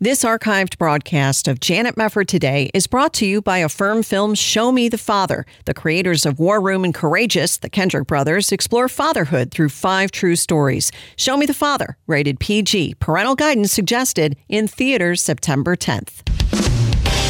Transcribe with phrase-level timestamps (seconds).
[0.00, 4.70] This archived broadcast of Janet Mefford Today is brought to you by Affirm Films Show
[4.70, 5.44] Me the Father.
[5.64, 10.36] The creators of War Room and Courageous, the Kendrick brothers, explore fatherhood through five true
[10.36, 10.92] stories.
[11.16, 12.94] Show Me the Father, rated PG.
[13.00, 16.22] Parental guidance suggested in theaters September 10th.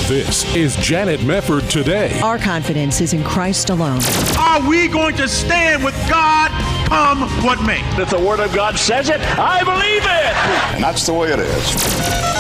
[0.07, 2.21] This is Janet Mefford Today.
[2.21, 4.03] Our confidence is in Christ alone.
[4.39, 6.51] Are we going to stand with God
[6.87, 7.81] come what may?
[7.99, 10.75] If the Word of God says it, I believe it.
[10.75, 12.38] And that's the way it is.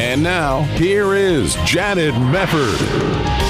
[0.00, 3.47] And now, here is Janet Mefford.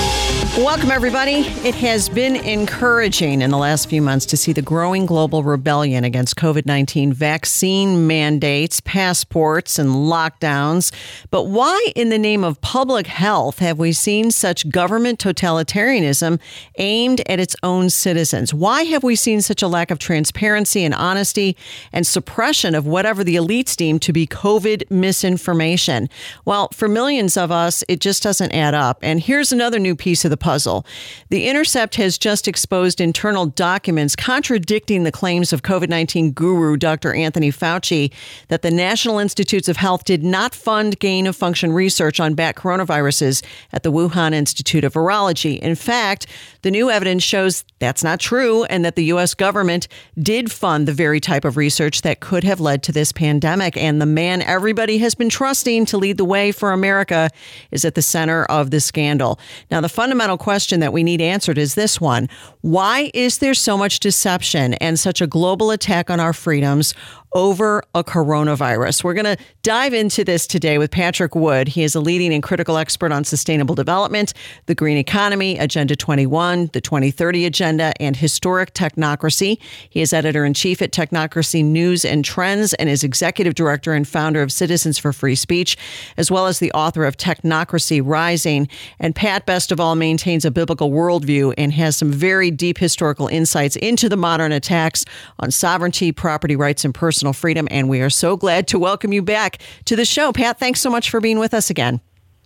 [0.59, 1.47] Welcome, everybody.
[1.65, 6.03] It has been encouraging in the last few months to see the growing global rebellion
[6.03, 10.93] against COVID 19 vaccine mandates, passports, and lockdowns.
[11.31, 16.41] But why, in the name of public health, have we seen such government totalitarianism
[16.79, 18.53] aimed at its own citizens?
[18.53, 21.57] Why have we seen such a lack of transparency and honesty
[21.93, 26.09] and suppression of whatever the elites deem to be COVID misinformation?
[26.45, 28.99] Well, for millions of us, it just doesn't add up.
[29.03, 30.87] And here's another new piece of the puzzle.
[31.29, 37.13] The Intercept has just exposed internal documents contradicting the claims of COVID 19 guru Dr.
[37.13, 38.11] Anthony Fauci
[38.49, 42.57] that the National Institutes of Health did not fund gain of function research on bat
[42.57, 45.59] coronaviruses at the Wuhan Institute of Virology.
[45.59, 46.27] In fact,
[46.63, 49.35] the new evidence shows that's not true and that the U.S.
[49.35, 49.87] government
[50.19, 53.77] did fund the very type of research that could have led to this pandemic.
[53.77, 57.29] And the man everybody has been trusting to lead the way for America
[57.71, 59.39] is at the center of the scandal.
[59.71, 62.29] Now, the fundamental question that we need answered is this one.
[62.63, 66.95] Why is there so much deception and such a global attack on our freedoms
[67.33, 69.05] over a coronavirus.
[69.05, 71.69] We're going to dive into this today with Patrick Wood.
[71.69, 74.33] He is a leading and critical expert on sustainable development,
[74.67, 79.59] the green economy, Agenda 21, the 2030 Agenda, and historic technocracy.
[79.91, 84.09] He is editor in chief at Technocracy News and Trends and is executive director and
[84.09, 85.77] founder of Citizens for Free Speech,
[86.17, 88.69] as well as the author of Technocracy Rising.
[88.99, 93.27] And Pat, best of all, maintains a biblical worldview and has some very deep historical
[93.27, 95.05] insights into the modern attacks
[95.39, 97.67] on sovereignty, property rights, and personal personal freedom.
[97.73, 100.33] And we are so glad to welcome you back to the show.
[100.33, 102.01] Pat, thanks so much for being with us again.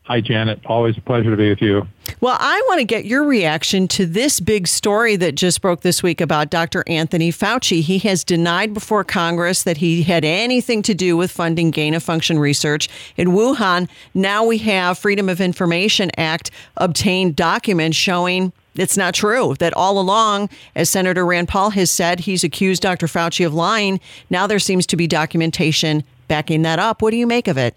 [0.04, 0.60] Hi, Janet.
[0.64, 1.86] Always a pleasure to be with you.
[2.22, 6.02] Well, I want to get your reaction to this big story that just broke this
[6.02, 6.82] week about Dr.
[6.86, 7.82] Anthony Fauci.
[7.82, 12.02] He has denied before Congress that he had anything to do with funding gain of
[12.02, 13.90] function research in Wuhan.
[14.14, 19.98] Now we have Freedom of Information Act obtained documents showing it's not true that all
[19.98, 23.06] along, as Senator Rand Paul has said, he's accused Dr.
[23.06, 24.00] Fauci of lying.
[24.30, 27.02] Now there seems to be documentation backing that up.
[27.02, 27.76] What do you make of it?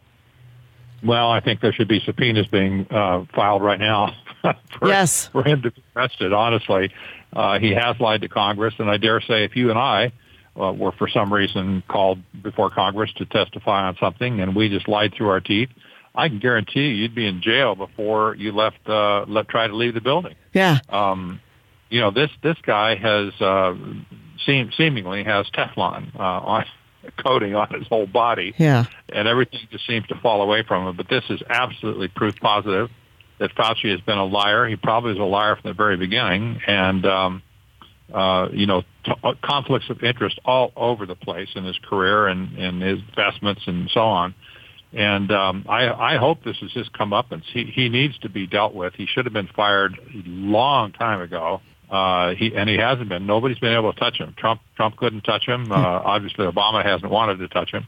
[1.03, 4.15] Well, I think there should be subpoenas being uh, filed right now
[4.79, 5.27] for, yes.
[5.27, 6.33] for him to be arrested.
[6.33, 6.91] Honestly,
[7.33, 10.11] uh, he has lied to Congress, and I dare say, if you and I
[10.59, 14.87] uh, were for some reason called before Congress to testify on something, and we just
[14.87, 15.69] lied through our teeth,
[16.15, 18.87] I can guarantee you, you'd be in jail before you left.
[18.87, 20.35] Uh, let try to leave the building.
[20.53, 20.79] Yeah.
[20.89, 21.41] Um,
[21.89, 23.75] you know this this guy has uh,
[24.45, 26.65] seem, seemingly has Teflon uh, on
[27.23, 28.53] coating on his whole body.
[28.57, 28.85] Yeah.
[29.09, 30.95] And everything just seems to fall away from him.
[30.95, 32.89] But this is absolutely proof positive
[33.39, 34.67] that Fauci has been a liar.
[34.67, 37.43] He probably was a liar from the very beginning, and um,
[38.13, 42.27] uh, you know, t- uh, conflicts of interest all over the place in his career
[42.27, 44.35] and, and his investments and so on.
[44.95, 48.29] And um, I, I hope this has just come up, and he, he needs to
[48.29, 48.93] be dealt with.
[48.95, 51.59] He should have been fired a long time ago.
[51.91, 53.27] Uh, he and he hasn't been.
[53.27, 54.33] Nobody's been able to touch him.
[54.37, 55.71] Trump Trump couldn't touch him.
[55.71, 57.85] Uh, obviously, Obama hasn't wanted to touch him,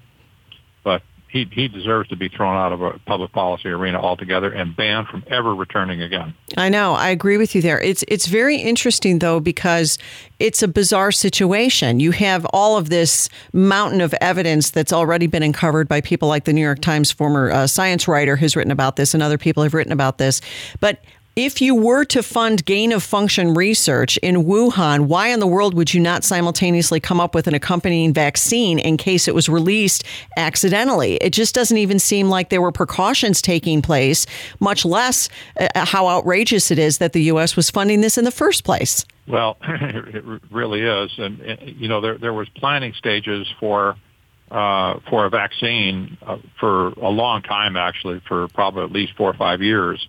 [0.84, 4.76] but he he deserves to be thrown out of a public policy arena altogether and
[4.76, 6.34] banned from ever returning again.
[6.56, 6.94] I know.
[6.94, 7.82] I agree with you there.
[7.82, 9.98] It's it's very interesting though because
[10.40, 12.00] it's a bizarre situation.
[12.00, 16.46] You have all of this mountain of evidence that's already been uncovered by people like
[16.46, 19.64] the New York Times former uh, science writer who's written about this and other people
[19.64, 20.42] have written about this.
[20.80, 21.04] But
[21.38, 25.75] if you were to fund gain of function research in Wuhan, why in the world
[25.75, 30.03] would you not simultaneously come up with an accompanying vaccine in case it was released
[30.36, 31.18] accidentally?
[31.18, 34.25] It just doesn't even seem like there were precautions taking place,
[34.60, 35.30] much less
[35.60, 37.56] uh, how outrageous it is that the U.S.
[37.56, 39.06] was funding this in the first place.
[39.28, 43.95] Well, it really is, and, you know there there was planning stages for
[44.50, 49.30] uh, for a vaccine uh, for a long time, actually, for probably at least four
[49.30, 50.07] or five years.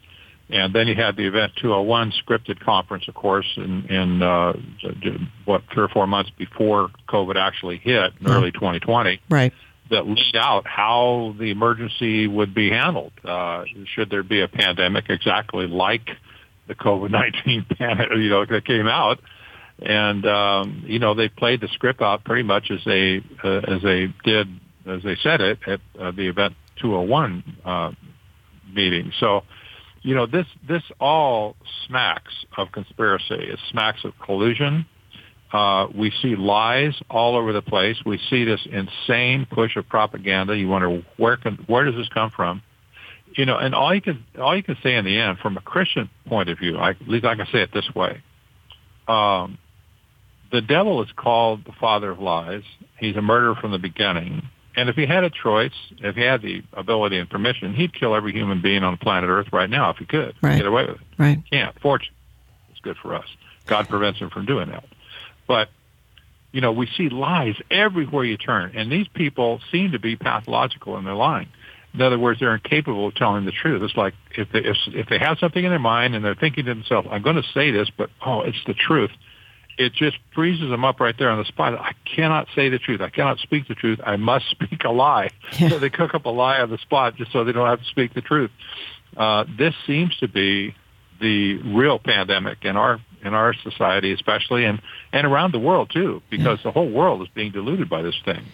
[0.50, 4.54] And then you had the Event 201 scripted conference, of course, in, in uh,
[5.44, 9.20] what three or four months before COVID actually hit in early 2020.
[9.28, 9.52] Right.
[9.90, 13.64] That laid out how the emergency would be handled uh,
[13.94, 16.10] should there be a pandemic, exactly like
[16.66, 19.20] the COVID-19 pandemic, you know, that came out.
[19.80, 23.82] And um, you know, they played the script out pretty much as they uh, as
[23.82, 24.48] they did
[24.86, 27.92] as they said it at uh, the Event 201 uh,
[28.72, 29.12] meeting.
[29.20, 29.44] So,
[30.02, 31.56] you know, this this all
[31.86, 33.34] smacks of conspiracy.
[33.34, 34.86] It smacks of collusion.
[35.52, 37.96] Uh, we see lies all over the place.
[38.04, 40.56] We see this insane push of propaganda.
[40.56, 42.62] You wonder where can where does this come from?
[43.34, 45.60] You know, and all you can all you can say in the end, from a
[45.60, 48.22] Christian point of view, I, at least I can say it this way:
[49.06, 49.58] um,
[50.52, 52.62] the devil is called the father of lies.
[52.98, 54.42] He's a murderer from the beginning.
[54.78, 58.14] And if he had a choice, if he had the ability and permission, he'd kill
[58.14, 60.36] every human being on planet Earth right now if he could.
[60.40, 60.56] Right.
[60.56, 61.06] Get away with it.
[61.19, 61.38] Right.
[61.38, 61.76] He can't.
[61.80, 62.14] Fortunately,
[62.70, 63.26] it's good for us.
[63.66, 64.84] God prevents him from doing that.
[65.48, 65.69] But
[66.52, 70.96] you know, we see lies everywhere you turn, and these people seem to be pathological
[70.96, 71.48] in their lying.
[71.92, 73.82] In other words, they're incapable of telling the truth.
[73.82, 76.66] It's like if they if, if they have something in their mind and they're thinking
[76.66, 79.10] to themselves, "I'm going to say this, but oh, it's the truth."
[79.78, 81.75] It just freezes them up right there on the spot.
[81.75, 83.00] I cannot say the truth.
[83.00, 84.00] I cannot speak the truth.
[84.04, 85.30] I must speak a lie.
[85.58, 85.70] Yeah.
[85.70, 87.86] So they cook up a lie on the spot just so they don't have to
[87.86, 88.50] speak the truth.
[89.16, 90.75] Uh, this seems to be
[91.20, 94.80] the real pandemic in our in our society, especially and
[95.12, 98.44] and around the world too, because the whole world is being diluted by this thing.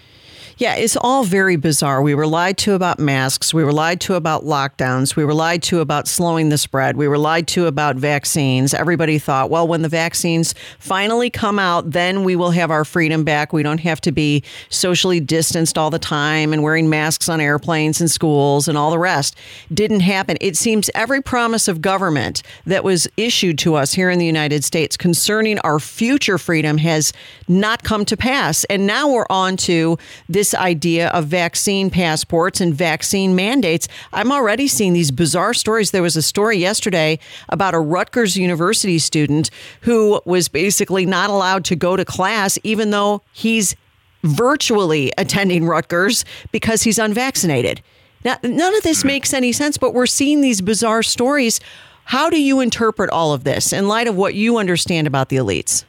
[0.56, 2.01] Yeah, it's all very bizarre.
[2.01, 3.53] We were lied to about masks.
[3.53, 5.17] We were lied to about lockdowns.
[5.17, 6.97] We were lied to about slowing the spread.
[6.97, 8.73] We were lied to about vaccines.
[8.73, 13.25] Everybody thought, well, when the vaccines finally come out, then we will have our freedom
[13.25, 13.53] back.
[13.53, 18.00] We don't have to be socially distanced all the time and wearing masks on airplanes
[18.00, 19.35] and schools and all the rest.
[19.73, 20.37] Didn't happen.
[20.41, 24.62] It seems every promise of government that was issued to us here in the United
[24.62, 27.12] States concerning our future freedom has
[27.49, 28.62] not come to pass.
[28.65, 29.99] And now we're on to
[30.29, 33.87] this idea of vaccine passports and vaccine mandates.
[34.12, 35.93] I'm already seeing these bizarre stories.
[35.93, 39.50] There was a story yesterday about a Rutgers University student
[39.82, 43.76] who was basically not allowed to go to class, even though he's
[44.25, 47.81] virtually attending Rutgers because he's unvaccinated.
[48.25, 51.61] Now, none of this makes any sense, but we're seeing these bizarre stories.
[52.06, 55.37] How do you interpret all of this in light of what you understand about the
[55.37, 55.85] elites?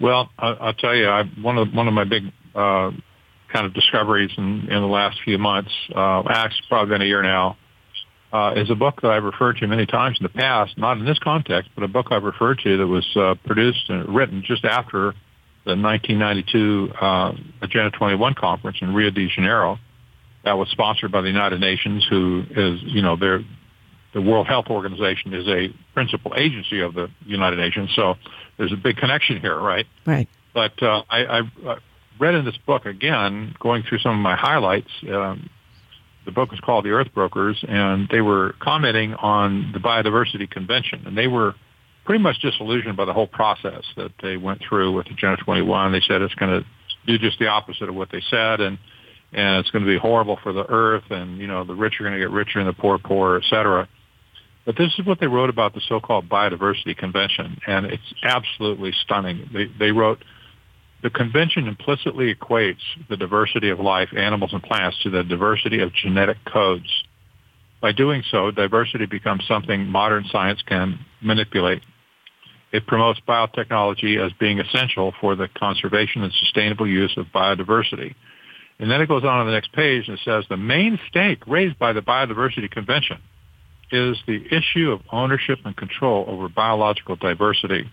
[0.00, 2.92] Well, I'll tell you, I, one of one of my big uh,
[3.56, 7.22] kind of discoveries in, in the last few months, uh, actually probably been a year
[7.22, 7.56] now,
[8.30, 11.06] uh, is a book that I've referred to many times in the past, not in
[11.06, 14.66] this context, but a book I've referred to that was uh, produced and written just
[14.66, 15.14] after
[15.64, 17.32] the 1992 uh,
[17.62, 19.78] Agenda 21 conference in Rio de Janeiro.
[20.44, 23.42] That was sponsored by the United Nations, who is, you know, they're,
[24.12, 27.90] the World Health Organization is a principal agency of the United Nations.
[27.96, 28.16] So
[28.58, 29.86] there's a big connection here, right?
[30.04, 30.28] Right.
[30.52, 31.78] But uh, I, I
[32.18, 34.90] read in this book again, going through some of my highlights.
[35.10, 35.50] Um,
[36.24, 41.04] the book is called The Earth Brokers, and they were commenting on the Biodiversity Convention,
[41.06, 41.54] and they were
[42.04, 45.92] pretty much disillusioned by the whole process that they went through with Agenda 21.
[45.92, 46.66] They said it's going to
[47.06, 48.78] do just the opposite of what they said, and
[49.32, 52.04] and it's going to be horrible for the Earth, and you know the rich are
[52.04, 53.88] going to get richer and the poor poorer, et cetera.
[54.64, 59.48] But this is what they wrote about the so-called Biodiversity Convention, and it's absolutely stunning.
[59.52, 60.24] They they wrote
[61.06, 65.94] the convention implicitly equates the diversity of life, animals and plants, to the diversity of
[65.94, 67.04] genetic codes.
[67.80, 71.80] By doing so, diversity becomes something modern science can manipulate.
[72.72, 78.16] It promotes biotechnology as being essential for the conservation and sustainable use of biodiversity.
[78.80, 81.78] And then it goes on on the next page and says the main stake raised
[81.78, 83.18] by the Biodiversity Convention
[83.92, 87.88] is the issue of ownership and control over biological diversity.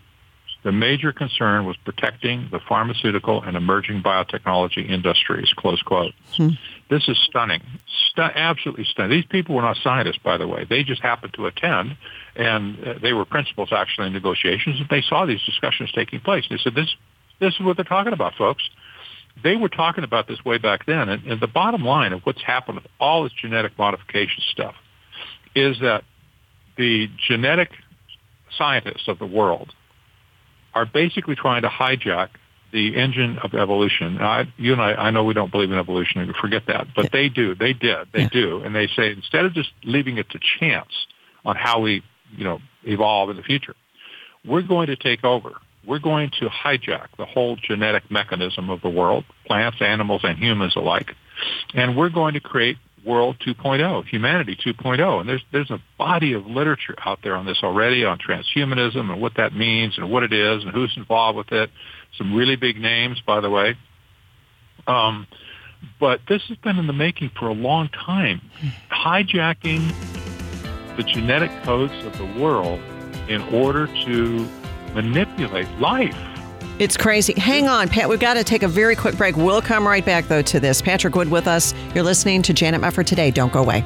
[0.63, 6.13] The major concern was protecting the pharmaceutical and emerging biotechnology industries, close quote.
[6.35, 6.51] Hmm.
[6.89, 7.61] This is stunning,
[8.11, 9.11] Stu- absolutely stunning.
[9.11, 10.65] These people were not scientists, by the way.
[10.69, 11.97] They just happened to attend,
[12.35, 16.45] and uh, they were principals actually in negotiations, and they saw these discussions taking place.
[16.49, 16.95] They said, this,
[17.39, 18.63] this is what they're talking about, folks.
[19.43, 22.41] They were talking about this way back then, and, and the bottom line of what's
[22.41, 24.75] happened with all this genetic modification stuff
[25.55, 26.03] is that
[26.77, 27.71] the genetic
[28.57, 29.73] scientists of the world
[30.73, 32.29] are basically trying to hijack
[32.71, 34.17] the engine of evolution.
[34.19, 36.33] I, you and I, I know we don't believe in evolution.
[36.41, 37.53] Forget that, but they do.
[37.53, 38.07] They did.
[38.11, 38.29] They yeah.
[38.29, 40.89] do, and they say instead of just leaving it to chance
[41.45, 42.03] on how we,
[42.35, 43.75] you know, evolve in the future,
[44.43, 45.51] we're going to take over.
[45.85, 50.75] We're going to hijack the whole genetic mechanism of the world, plants, animals, and humans
[50.75, 51.13] alike,
[51.75, 55.19] and we're going to create World 2.0, Humanity 2.0.
[55.19, 59.21] And there's there's a body of literature out there on this already on transhumanism and
[59.21, 61.69] what that means and what it is and who's involved with it.
[62.17, 63.77] Some really big names, by the way.
[64.87, 65.27] Um,
[65.99, 68.41] but this has been in the making for a long time,
[68.89, 69.93] hijacking
[70.97, 72.79] the genetic codes of the world
[73.27, 74.49] in order to
[74.93, 76.15] manipulate life.
[76.79, 77.33] It's crazy.
[77.39, 78.09] Hang on, Pat.
[78.09, 79.37] We've got to take a very quick break.
[79.37, 80.81] We'll come right back, though, to this.
[80.81, 81.73] Patrick Wood with us.
[81.93, 83.31] You're listening to Janet Mefford today.
[83.31, 83.85] Don't go away.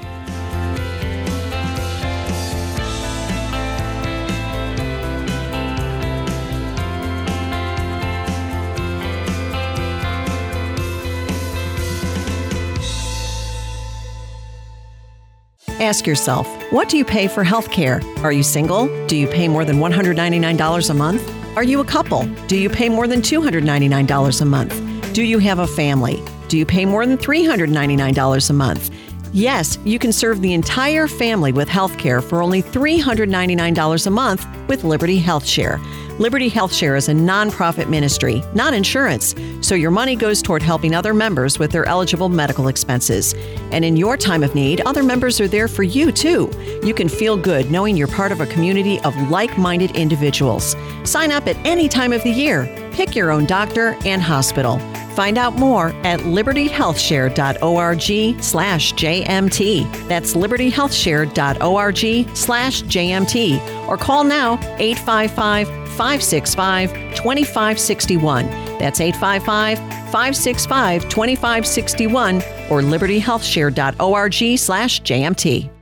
[15.79, 18.01] Ask yourself, what do you pay for health care?
[18.23, 18.87] Are you single?
[19.05, 21.36] Do you pay more than $199 a month?
[21.57, 22.23] Are you a couple?
[22.45, 25.13] Do you pay more than $299 a month?
[25.13, 26.23] Do you have a family?
[26.49, 28.91] Do you pay more than $399 a month?
[29.33, 34.45] Yes, you can serve the entire family with health care for only $399 a month
[34.67, 35.79] with Liberty Health Share.
[36.19, 40.95] Liberty Health Share is a nonprofit ministry, not insurance, so your money goes toward helping
[40.95, 43.35] other members with their eligible medical expenses.
[43.71, 46.49] And in your time of need, other members are there for you too.
[46.81, 50.75] You can feel good knowing you're part of a community of like minded individuals.
[51.03, 52.86] Sign up at any time of the year.
[52.97, 54.79] Pick your own doctor and hospital.
[55.13, 60.07] Find out more at libertyhealthshare.org slash JMT.
[60.07, 63.87] That's libertyhealthshare.org slash JMT.
[63.87, 68.47] Or call now 855 565 2561.
[68.79, 72.37] That's 855 565 2561
[72.71, 75.76] or libertyhealthshare.org slash JMT.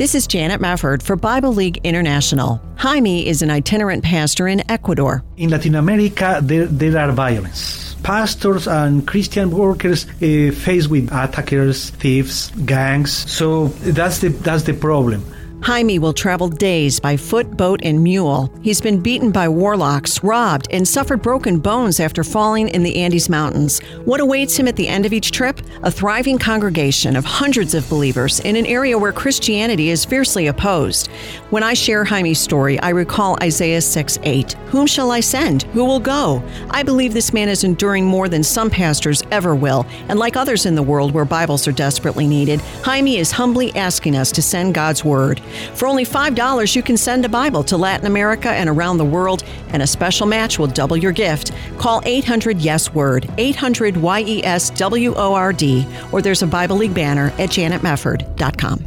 [0.00, 2.58] This is Janet Mefford for Bible League International.
[2.76, 5.22] Jaime is an itinerant pastor in Ecuador.
[5.36, 7.96] In Latin America, there, there are violence.
[8.02, 13.12] Pastors and Christian workers uh, faced with attackers, thieves, gangs.
[13.30, 15.22] So that's the that's the problem.
[15.62, 18.50] Jaime will travel days by foot, boat, and mule.
[18.62, 23.28] He's been beaten by warlocks, robbed, and suffered broken bones after falling in the Andes
[23.28, 23.78] Mountains.
[24.06, 25.60] What awaits him at the end of each trip?
[25.82, 31.08] A thriving congregation of hundreds of believers in an area where Christianity is fiercely opposed.
[31.50, 34.52] When I share Jaime's story, I recall Isaiah 6 8.
[34.68, 35.64] Whom shall I send?
[35.74, 36.42] Who will go?
[36.70, 40.64] I believe this man is enduring more than some pastors ever will, and like others
[40.64, 44.74] in the world where Bibles are desperately needed, Jaime is humbly asking us to send
[44.74, 45.42] God's Word.
[45.74, 49.44] For only $5, you can send a Bible to Latin America and around the world,
[49.68, 51.52] and a special match will double your gift.
[51.78, 56.46] Call 800 Yes Word, 800 Y E S W O R D, or there's a
[56.46, 58.86] Bible League banner at janetmefford.com.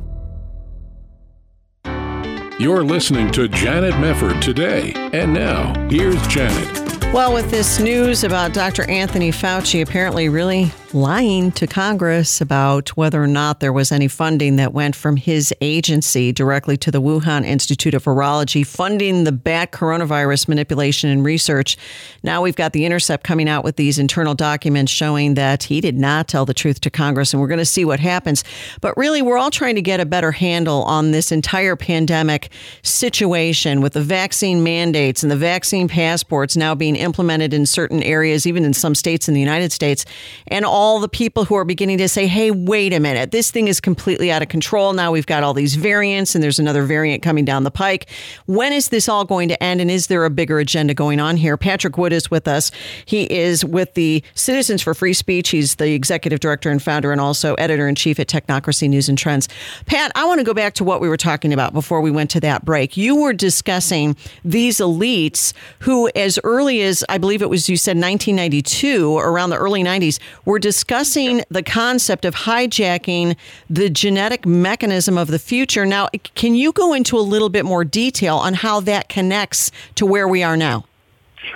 [2.60, 4.94] You're listening to Janet Mefford today.
[5.12, 7.12] And now, here's Janet.
[7.12, 8.90] Well, with this news about Dr.
[8.90, 14.58] Anthony Fauci apparently really lying to Congress about whether or not there was any funding
[14.58, 19.72] that went from his agency directly to the Wuhan Institute of Virology, funding the bat
[19.72, 21.78] coronavirus manipulation and research.
[22.22, 25.98] Now we've got The Intercept coming out with these internal documents showing that he did
[25.98, 28.44] not tell the truth to Congress, and we're going to see what happens.
[28.80, 32.50] But really, we're all trying to get a better handle on this entire pandemic
[32.84, 38.46] situation with the vaccine mandates and the vaccine passports now being implemented in certain areas,
[38.46, 40.06] even in some states in the United States,
[40.48, 43.50] and all all the people who are beginning to say, hey, wait a minute, this
[43.50, 44.92] thing is completely out of control.
[44.92, 48.10] Now we've got all these variants and there's another variant coming down the pike.
[48.48, 49.80] When is this all going to end?
[49.80, 51.56] And is there a bigger agenda going on here?
[51.56, 52.70] Patrick Wood is with us.
[53.06, 55.52] He is with the Citizens for Free Speech.
[55.52, 59.18] He's the executive director and founder and also editor in chief at Technocracy News and
[59.18, 59.48] Trends.
[59.86, 62.30] Pat, I want to go back to what we were talking about before we went
[62.32, 62.98] to that break.
[62.98, 67.96] You were discussing these elites who, as early as I believe it was you said
[67.96, 73.36] 1992, around the early 90s, were the concept of hijacking
[73.70, 75.86] the genetic mechanism of the future.
[75.86, 80.06] Now, can you go into a little bit more detail on how that connects to
[80.06, 80.86] where we are now?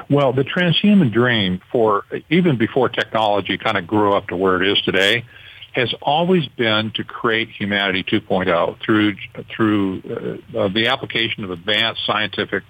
[0.10, 4.68] Well, the transhuman dream for even before technology kind of grew up to where it
[4.68, 5.26] is today
[5.74, 9.16] has always been to create humanity 2.0 through
[9.56, 10.02] through
[10.56, 12.64] uh, uh, the application of advanced scientific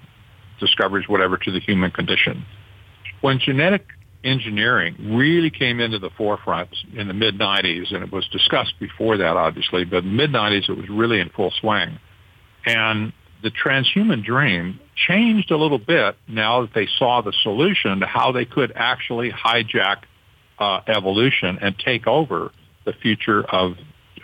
[0.60, 2.46] discoveries, whatever, to the human condition.
[3.22, 3.88] When genetic
[4.28, 9.18] engineering really came into the forefront in the mid 90s, and it was discussed before
[9.18, 12.00] that, obviously, but mid 90s it was really in full swing.
[12.66, 18.06] And the transhuman dream changed a little bit now that they saw the solution to
[18.06, 20.04] how they could actually hijack
[20.60, 22.52] uh, evolution and take over
[22.86, 23.78] the future of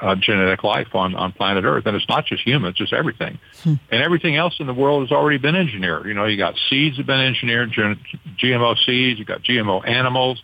[0.03, 1.85] uh, genetic life on, on planet Earth.
[1.85, 3.39] And it's not just humans, it's everything.
[3.63, 3.75] Hmm.
[3.89, 6.05] And everything else in the world has already been engineered.
[6.05, 10.41] You know, you got seeds that have been engineered, GMO seeds, you got GMO animals,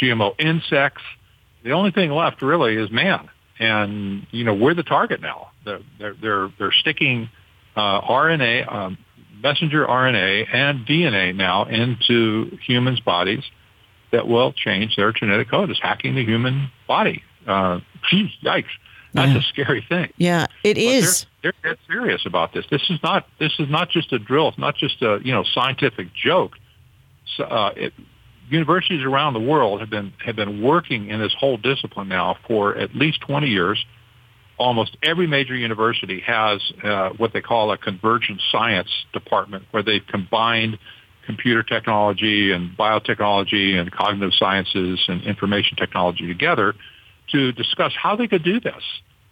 [0.00, 1.02] GMO insects.
[1.64, 3.28] The only thing left really is man.
[3.58, 5.50] And, you know, we're the target now.
[5.64, 7.28] They're, they're, they're, they're sticking
[7.76, 8.98] uh, RNA, um,
[9.42, 13.42] messenger RNA and DNA now into humans' bodies
[14.12, 15.70] that will change their genetic code.
[15.70, 17.22] It's hacking the human body.
[17.46, 18.70] Uh, geez, yikes.
[19.12, 19.38] That's yeah.
[19.38, 20.12] a scary thing.
[20.16, 21.26] Yeah, it is.
[21.42, 22.64] They're, they're, dead serious about this.
[22.70, 23.26] This is not.
[23.38, 24.48] This is not just a drill.
[24.48, 26.52] It's not just a you know scientific joke.
[27.38, 27.92] uh, it,
[28.48, 32.76] universities around the world have been have been working in this whole discipline now for
[32.76, 33.84] at least 20 years.
[34.58, 40.06] Almost every major university has uh, what they call a convergent science department, where they've
[40.06, 40.78] combined
[41.24, 46.74] computer technology and biotechnology and cognitive sciences and information technology together
[47.32, 48.82] to discuss how they could do this.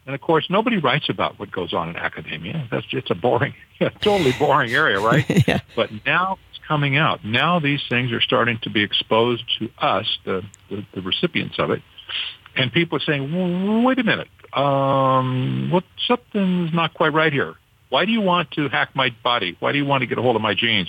[0.09, 2.67] And of course, nobody writes about what goes on in academia.
[2.71, 3.55] That's it's a boring,
[4.01, 5.27] totally boring area, right?
[5.47, 5.61] yeah.
[5.77, 7.25] But now it's coming out.
[7.27, 11.71] Now these things are starting to be exposed to us, the, the, the recipients of
[11.71, 11.83] it,
[12.57, 17.57] and people are saying, "Wait a minute, um, what something's not quite right here.
[17.91, 19.59] Why do you want to hack my body?
[19.61, 20.89] Why do you want to get a hold of my genes?"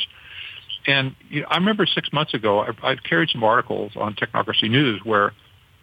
[0.87, 4.69] And you know, I remember six months ago, I, I carried some articles on Technocracy
[4.69, 5.33] News where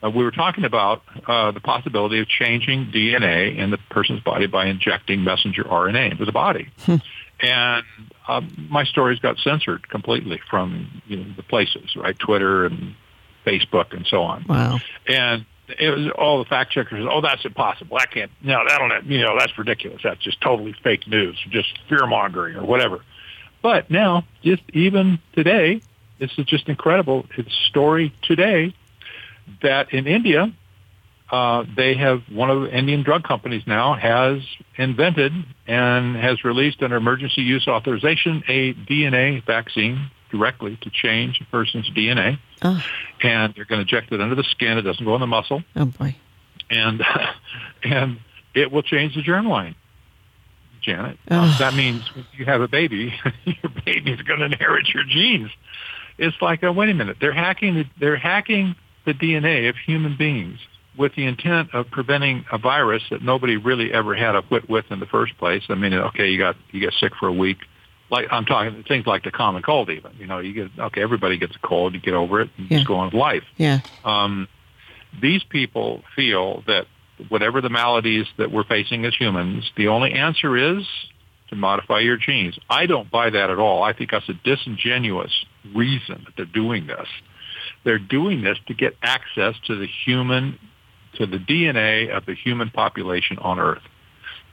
[0.02, 4.46] uh, we were talking about uh, the possibility of changing DNA in the person's body
[4.46, 6.68] by injecting messenger RNA into the body.
[6.80, 6.96] Hmm.
[7.40, 7.84] And
[8.28, 12.18] um, my stories got censored completely from you know, the places, right?
[12.18, 12.94] Twitter and
[13.44, 14.44] Facebook and so on.
[14.48, 14.78] Wow.
[15.06, 15.44] And
[15.78, 17.06] it was all the fact checkers.
[17.10, 17.98] Oh, that's impossible.
[17.98, 18.30] That can't.
[18.42, 19.04] No, that'll.
[19.04, 20.00] You know, that's ridiculous.
[20.02, 23.02] That's just totally fake news, just fear mongering or whatever.
[23.62, 25.80] But now, just even today,
[26.18, 27.26] this is just incredible.
[27.36, 28.74] It's story today
[29.62, 30.52] that in India,
[31.30, 34.42] uh, they have one of the Indian drug companies now has
[34.76, 35.32] invented
[35.66, 41.88] and has released under emergency use authorization a DNA vaccine directly to change a person's
[41.90, 42.38] DNA.
[42.62, 42.82] Oh.
[43.22, 44.78] And they're going to inject it under the skin.
[44.78, 45.62] It doesn't go in the muscle.
[45.74, 46.16] Oh boy.
[46.70, 47.02] And
[47.82, 48.18] and
[48.54, 49.74] it will change the germline.
[50.82, 51.18] Janet.
[51.30, 51.56] Oh.
[51.58, 52.02] That means
[52.36, 53.12] you have a baby,
[53.44, 55.50] your baby's going to inherit your genes.
[56.16, 58.76] It's like, oh, wait a minute, they're hacking the, they're hacking
[59.06, 60.58] the DNA of human beings
[60.98, 64.84] with the intent of preventing a virus that nobody really ever had a whit with
[64.90, 65.62] in the first place.
[65.68, 67.58] I mean, okay, you got you get sick for a week.
[68.10, 70.12] Like I'm talking things like the common cold, even.
[70.18, 72.78] You know, you get okay, everybody gets a cold, you get over it, and Yeah.
[72.78, 73.80] just go on with life Yeah.
[74.04, 74.48] um,
[75.20, 76.86] these people feel that
[77.28, 80.84] whatever the maladies that we're facing as humans, the only answer is
[81.48, 82.58] to modify your genes.
[82.68, 83.82] I don't buy that at all.
[83.82, 85.32] I think that's a disingenuous
[85.74, 87.06] reason that they're doing this.
[87.86, 90.58] They're doing this to get access to the human,
[91.14, 93.82] to the DNA of the human population on Earth.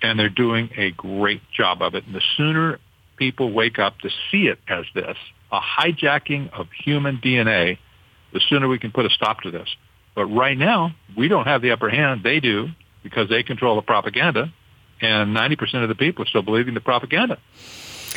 [0.03, 2.05] And they're doing a great job of it.
[2.05, 2.79] And the sooner
[3.17, 5.17] people wake up to see it as this,
[5.51, 7.79] a hijacking of human DNA,
[8.33, 9.67] the sooner we can put a stop to this.
[10.13, 12.21] But right now, we don't have the upper hand.
[12.23, 12.67] They do
[13.01, 14.53] because they control the propaganda,
[15.01, 17.39] and 90% of the people are still believing the propaganda.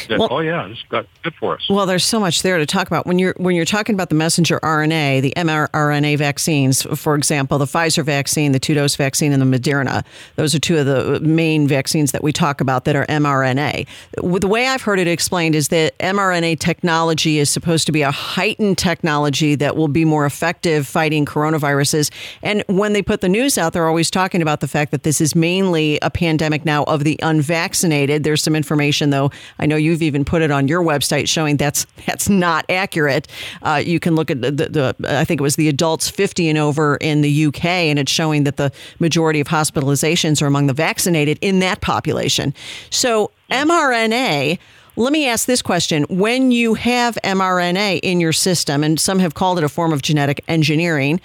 [0.09, 1.68] That, Well- oh yeah, this got good for us.
[1.68, 3.06] Well, there's so much there to talk about.
[3.06, 7.64] When you're when you're talking about the messenger RNA, the mRNA vaccines, for example, the
[7.64, 10.04] Pfizer vaccine, the two dose vaccine, and the Moderna.
[10.37, 13.87] Those are two of the main vaccines that we talk about that are mRNA.
[14.16, 18.11] The way I've heard it explained is that mRNA technology is supposed to be a
[18.11, 22.11] heightened technology that will be more effective fighting coronaviruses.
[22.42, 25.20] And when they put the news out, they're always talking about the fact that this
[25.20, 28.24] is mainly a pandemic now of the unvaccinated.
[28.24, 29.30] There's some information, though.
[29.59, 33.29] I know you've even put it on your website showing that's that's not accurate.
[33.62, 36.49] Uh, you can look at the, the, the I think it was the adults 50
[36.49, 40.66] and over in the UK, and it's showing that the majority of hospitalizations are among
[40.66, 42.55] the vaccinated in that population.
[42.90, 44.59] So mRNA.
[44.99, 46.07] Let me ask this question.
[46.09, 50.01] When you have mRNA in your system, and some have called it a form of
[50.01, 51.20] genetic engineering,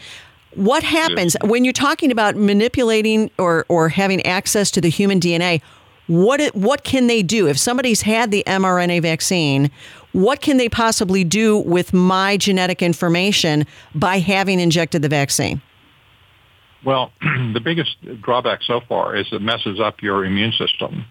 [0.56, 5.62] what happens when you're talking about manipulating or, or having access to the human DNA?
[6.12, 9.72] What it, what can they do if somebody's had the mRNA vaccine?
[10.12, 15.62] What can they possibly do with my genetic information by having injected the vaccine?
[16.84, 21.06] Well, the biggest drawback so far is it messes up your immune system.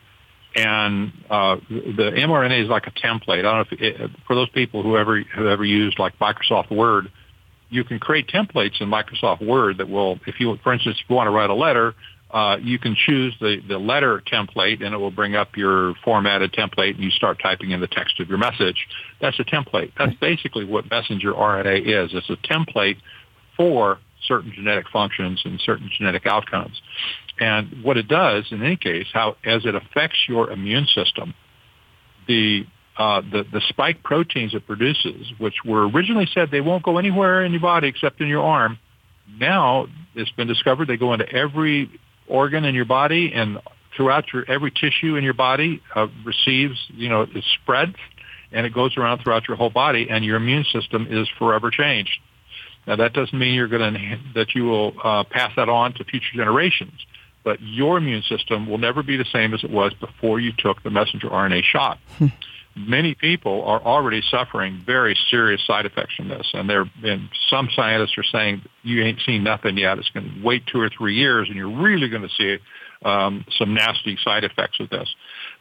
[0.54, 3.38] And uh, the mRNA is like a template.
[3.38, 6.70] I don't know if it, for those people who ever who ever used like Microsoft
[6.70, 7.10] Word,
[7.70, 11.16] you can create templates in Microsoft Word that will, if you, for instance, if you
[11.16, 11.94] want to write a letter,
[12.32, 16.52] uh, you can choose the, the letter template and it will bring up your formatted
[16.52, 18.86] template and you start typing in the text of your message.
[19.20, 19.92] That's a template.
[19.98, 22.10] That's basically what messenger RNA is.
[22.14, 22.98] It's a template
[23.56, 26.80] for certain genetic functions and certain genetic outcomes.
[27.40, 31.34] And what it does, in any case, how as it affects your immune system,
[32.28, 32.64] the
[32.96, 37.42] uh, the the spike proteins it produces, which were originally said they won't go anywhere
[37.44, 38.78] in your body except in your arm,
[39.38, 41.90] now it's been discovered they go into every
[42.30, 43.58] organ in your body and
[43.96, 47.96] throughout your every tissue in your body uh, receives you know it spreads
[48.52, 52.18] and it goes around throughout your whole body and your immune system is forever changed.
[52.86, 56.04] Now that doesn't mean you're going to that you will uh, pass that on to
[56.04, 57.04] future generations,
[57.44, 60.82] but your immune system will never be the same as it was before you took
[60.82, 61.98] the messenger RNA shot.
[62.86, 67.68] Many people are already suffering very serious side effects from this, and there and some
[67.74, 69.98] scientists are saying you ain't seen nothing yet.
[69.98, 72.58] It's going to wait two or three years, and you're really going to see
[73.04, 75.08] um, some nasty side effects with this.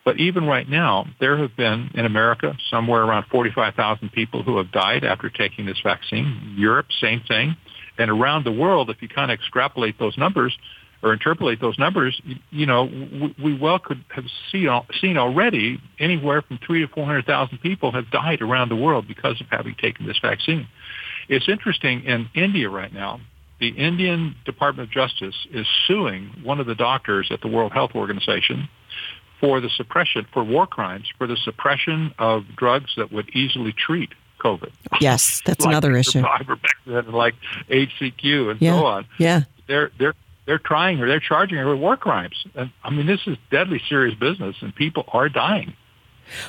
[0.04, 4.72] But even right now, there have been in America somewhere around 45,000 people who have
[4.72, 6.56] died after taking this vaccine.
[6.58, 7.56] Europe, same thing.
[7.98, 10.58] And around the world, if you kind of extrapolate those numbers
[11.02, 15.18] or interpolate those numbers, you, you know, we, we, well could have see, uh, seen
[15.18, 19.76] already anywhere from three to 400,000 people have died around the world because of having
[19.76, 20.68] taken this vaccine.
[21.30, 23.22] It's interesting in India right now.
[23.60, 27.92] The Indian Department of Justice is suing one of the doctors at the World Health
[27.94, 28.70] Organization
[29.40, 34.10] for the suppression, for war crimes, for the suppression of drugs that would easily treat
[34.40, 34.72] COVID.
[35.02, 36.24] Yes, that's like another issue.
[36.86, 37.36] Like
[37.70, 38.80] HCQ and yeah.
[38.80, 39.06] so on.
[39.18, 39.42] Yeah.
[39.68, 40.16] They're they're
[40.50, 41.08] they're trying her.
[41.08, 42.36] They're charging her with war crimes.
[42.56, 45.76] And I mean, this is deadly serious business, and people are dying.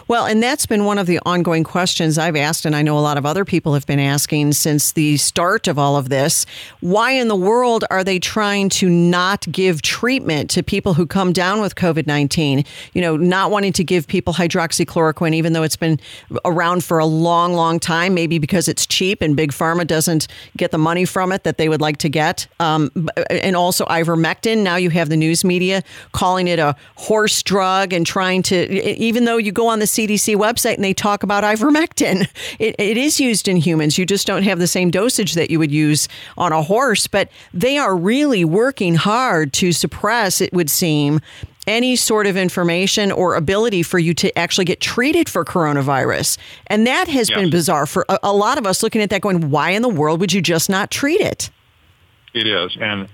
[0.09, 3.01] Well, and that's been one of the ongoing questions I've asked, and I know a
[3.01, 6.47] lot of other people have been asking since the start of all of this.
[6.81, 11.33] Why in the world are they trying to not give treatment to people who come
[11.33, 12.65] down with COVID 19?
[12.93, 16.01] You know, not wanting to give people hydroxychloroquine, even though it's been
[16.45, 20.71] around for a long, long time, maybe because it's cheap and Big Pharma doesn't get
[20.71, 22.47] the money from it that they would like to get.
[22.59, 22.91] Um,
[23.31, 24.59] and also ivermectin.
[24.59, 29.25] Now you have the news media calling it a horse drug and trying to, even
[29.25, 32.29] though you go on the CDC website and they talk about ivermectin.
[32.59, 33.97] It, it is used in humans.
[33.97, 37.31] You just don't have the same dosage that you would use on a horse, but
[37.55, 41.21] they are really working hard to suppress, it would seem,
[41.67, 46.37] any sort of information or ability for you to actually get treated for coronavirus.
[46.67, 49.51] And that has been bizarre for a, a lot of us looking at that going,
[49.51, 51.51] why in the world would you just not treat it?
[52.35, 52.77] It is.
[52.81, 53.09] And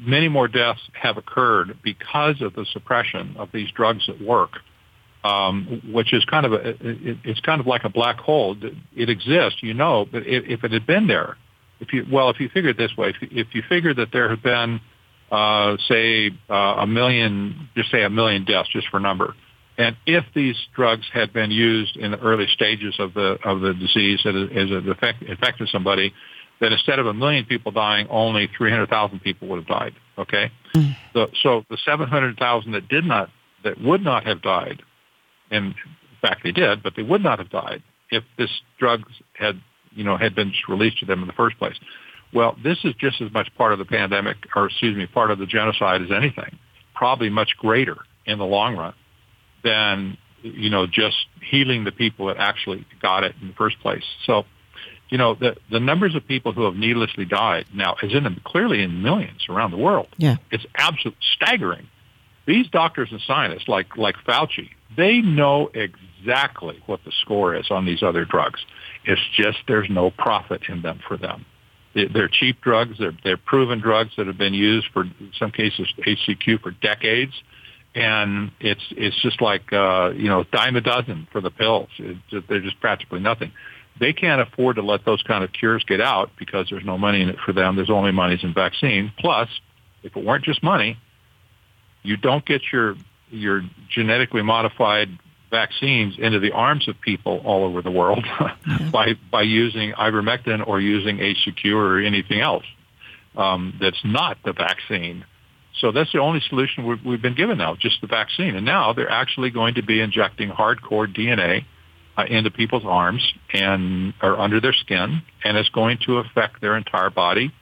[0.00, 4.58] many more deaths have occurred because of the suppression of these drugs that work
[5.24, 8.56] um, which is kind of a, it, it's kind of like a black hole.
[8.94, 11.36] It exists, you know, but if, if it had been there,
[11.80, 14.12] if you well, if you figure it this way, if you, if you figure that
[14.12, 14.80] there have been,
[15.32, 19.34] uh, say, uh, a million, just say a million deaths, just for number,
[19.78, 23.72] and if these drugs had been used in the early stages of the of the
[23.72, 26.12] disease as it affect, affected somebody,
[26.60, 29.94] then instead of a million people dying, only 300,000 people would have died.
[30.18, 30.96] Okay, mm.
[31.14, 33.30] so, so the 700,000 that did not
[33.64, 34.82] that would not have died
[35.54, 35.74] and in
[36.20, 39.02] fact they did, but they would not have died if this drug
[39.34, 39.60] had,
[39.92, 41.76] you know, had been released to them in the first place.
[42.32, 45.38] Well, this is just as much part of the pandemic, or excuse me, part of
[45.38, 46.58] the genocide as anything.
[46.94, 48.94] Probably much greater in the long run
[49.62, 51.16] than, you know, just
[51.48, 54.04] healing the people that actually got it in the first place.
[54.26, 54.44] So,
[55.10, 58.82] you know, the the numbers of people who have needlessly died now is in clearly
[58.82, 60.08] in millions around the world.
[60.18, 61.88] Yeah, it's absolutely staggering.
[62.46, 67.84] These doctors and scientists, like like Fauci, they know exactly what the score is on
[67.84, 68.60] these other drugs.
[69.04, 71.44] It's just there's no profit in them for them.
[71.94, 72.98] They're cheap drugs.
[72.98, 77.32] They're, they're proven drugs that have been used for, in some cases, HCQ for decades.
[77.94, 81.88] And it's it's just like uh, you know dime a dozen for the pills.
[81.98, 83.52] They're just practically nothing.
[84.00, 87.22] They can't afford to let those kind of cures get out because there's no money
[87.22, 87.76] in it for them.
[87.76, 89.12] There's only money in vaccine.
[89.16, 89.48] Plus,
[90.02, 90.98] if it weren't just money,
[92.02, 92.96] you don't get your
[93.30, 95.08] your genetically modified
[95.50, 98.24] vaccines into the arms of people all over the world
[98.92, 102.64] by by using ivermectin or using HCQ or anything else
[103.36, 105.24] um, that's not the vaccine.
[105.80, 108.54] So that's the only solution we've, we've, been given now, just the vaccine.
[108.54, 111.64] And now they're actually going to be injecting hardcore DNA
[112.16, 116.76] uh, into people's arms and or under their skin, and it's going to affect their
[116.76, 117.52] entire body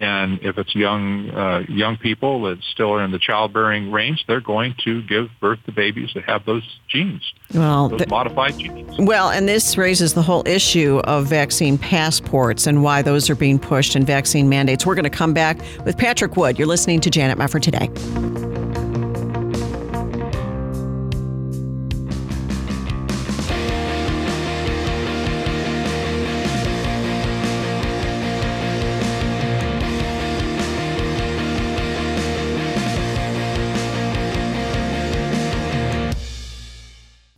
[0.00, 4.40] and if it's young uh, young people that still are in the childbearing range, they're
[4.40, 7.22] going to give birth to babies that have those genes,
[7.54, 8.94] well, those modified genes.
[8.98, 13.58] Well, and this raises the whole issue of vaccine passports and why those are being
[13.58, 14.84] pushed and vaccine mandates.
[14.84, 16.58] We're going to come back with Patrick Wood.
[16.58, 18.45] You're listening to Janet Mefford today.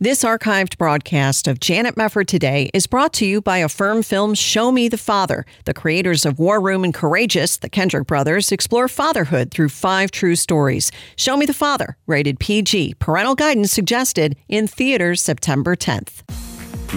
[0.09, 4.71] This archived broadcast of Janet Mefford Today is brought to you by Affirm Films Show
[4.71, 5.45] Me the Father.
[5.65, 10.35] The creators of War Room and Courageous, the Kendrick brothers, explore fatherhood through five true
[10.35, 10.91] stories.
[11.15, 12.95] Show Me the Father, rated PG.
[12.95, 16.23] Parental guidance suggested in theaters September 10th.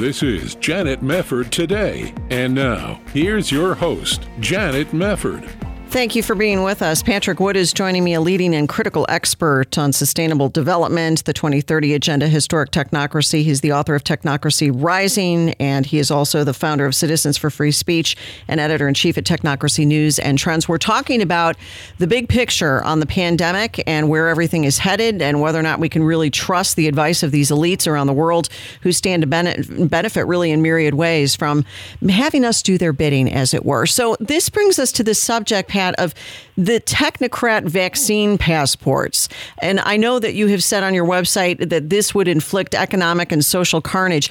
[0.00, 2.14] This is Janet Mefford Today.
[2.30, 5.71] And now, here's your host, Janet Mefford.
[5.92, 7.02] Thank you for being with us.
[7.02, 11.92] Patrick Wood is joining me, a leading and critical expert on sustainable development, the 2030
[11.92, 13.44] Agenda, Historic Technocracy.
[13.44, 17.50] He's the author of Technocracy Rising, and he is also the founder of Citizens for
[17.50, 18.16] Free Speech
[18.48, 20.66] and editor in chief at Technocracy News and Trends.
[20.66, 21.56] We're talking about
[21.98, 25.78] the big picture on the pandemic and where everything is headed, and whether or not
[25.78, 28.48] we can really trust the advice of these elites around the world
[28.80, 31.66] who stand to benefit really in myriad ways from
[32.08, 33.84] having us do their bidding, as it were.
[33.84, 36.14] So, this brings us to the subject, Pat Pat, of
[36.56, 39.28] the technocrat vaccine passports.
[39.60, 43.32] And I know that you have said on your website that this would inflict economic
[43.32, 44.30] and social carnage.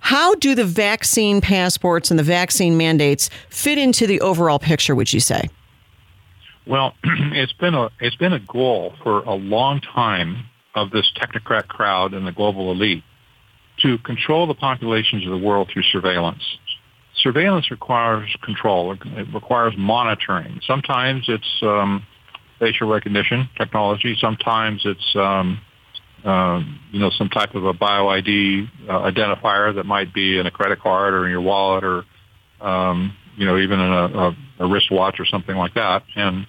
[0.00, 5.12] How do the vaccine passports and the vaccine mandates fit into the overall picture, would
[5.12, 5.48] you say?
[6.66, 11.68] Well, it's been a it's been a goal for a long time of this technocrat
[11.68, 13.04] crowd and the global elite
[13.82, 16.58] to control the populations of the world through surveillance
[17.22, 18.92] surveillance requires control.
[18.92, 20.60] It requires monitoring.
[20.66, 22.04] Sometimes it's um,
[22.58, 24.16] facial recognition technology.
[24.20, 25.60] Sometimes it's um,
[26.24, 30.46] uh, you know some type of a bio ID uh, identifier that might be in
[30.46, 32.04] a credit card or in your wallet or
[32.60, 36.02] um, you know even in a, a, a wristwatch or something like that.
[36.16, 36.46] And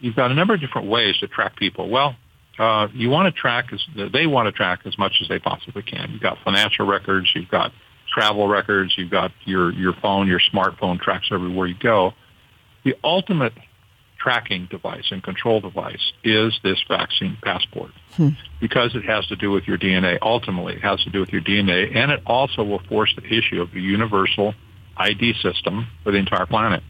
[0.00, 1.88] you've got a number of different ways to track people.
[1.88, 2.16] Well,
[2.58, 3.80] uh, you want to track as
[4.12, 6.10] they want to track as much as they possibly can.
[6.10, 7.30] You've got financial records.
[7.34, 7.72] You've got
[8.12, 8.94] travel records.
[8.96, 12.12] You've got your, your phone, your smartphone tracks everywhere you go.
[12.84, 13.52] The ultimate
[14.18, 18.28] tracking device and control device is this vaccine passport hmm.
[18.60, 20.18] because it has to do with your DNA.
[20.22, 23.60] Ultimately, it has to do with your DNA, and it also will force the issue
[23.60, 24.54] of a universal
[24.96, 26.82] ID system for the entire planet.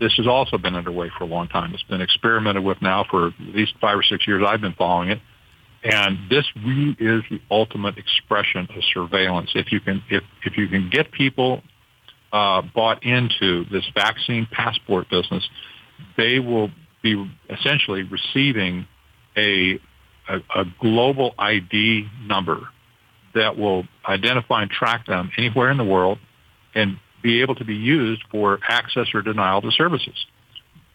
[0.00, 1.72] This has also been underway for a long time.
[1.72, 4.42] It's been experimented with now for at least five or six years.
[4.46, 5.20] I've been following it.
[5.84, 9.50] And this really is the ultimate expression of surveillance.
[9.54, 11.62] If you can, if, if you can get people
[12.32, 15.46] uh, bought into this vaccine passport business,
[16.16, 16.70] they will
[17.02, 18.86] be essentially receiving
[19.36, 19.78] a,
[20.26, 22.68] a, a global ID number
[23.34, 26.18] that will identify and track them anywhere in the world
[26.74, 30.26] and be able to be used for access or denial to services.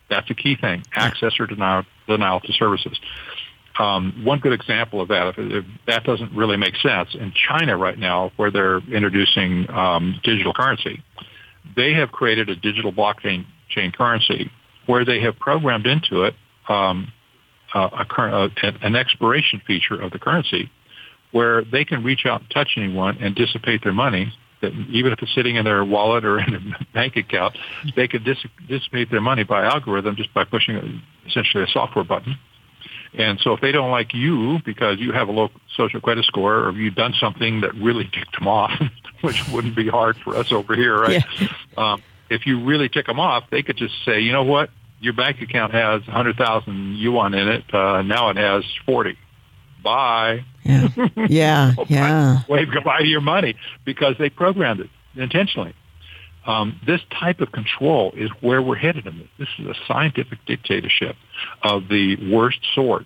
[0.09, 2.99] That's a key thing, access or denial, denial to services.
[3.79, 7.77] Um, one good example of that, if, if, that doesn't really make sense, in China
[7.77, 11.01] right now, where they're introducing um, digital currency,
[11.77, 14.51] they have created a digital blockchain chain currency
[14.85, 16.35] where they have programmed into it
[16.67, 17.11] um,
[17.73, 18.49] a, a,
[18.81, 20.69] an expiration feature of the currency
[21.31, 24.33] where they can reach out and touch anyone and dissipate their money.
[24.61, 27.57] That even if it's sitting in their wallet or in a bank account,
[27.95, 32.37] they could dis- dissipate their money by algorithm just by pushing essentially a software button
[33.13, 36.67] and so if they don't like you because you have a low social credit score
[36.67, 38.71] or you've done something that really ticked them off,
[39.21, 41.23] which wouldn't be hard for us over here, right?
[41.39, 41.47] Yeah.
[41.77, 44.69] Um, if you really tick them off, they could just say, you know what,
[44.99, 47.73] your bank account has 100,000 yuan in it.
[47.73, 49.17] Uh, now it has 40.
[49.83, 50.45] Bye.
[50.63, 50.87] Yeah.
[51.29, 51.73] Yeah.
[51.87, 52.39] yeah.
[52.47, 55.73] Wave goodbye to your money because they programmed it intentionally.
[56.49, 59.27] Um, this type of control is where we're headed in this.
[59.37, 61.15] This is a scientific dictatorship
[61.61, 63.05] of the worst sort.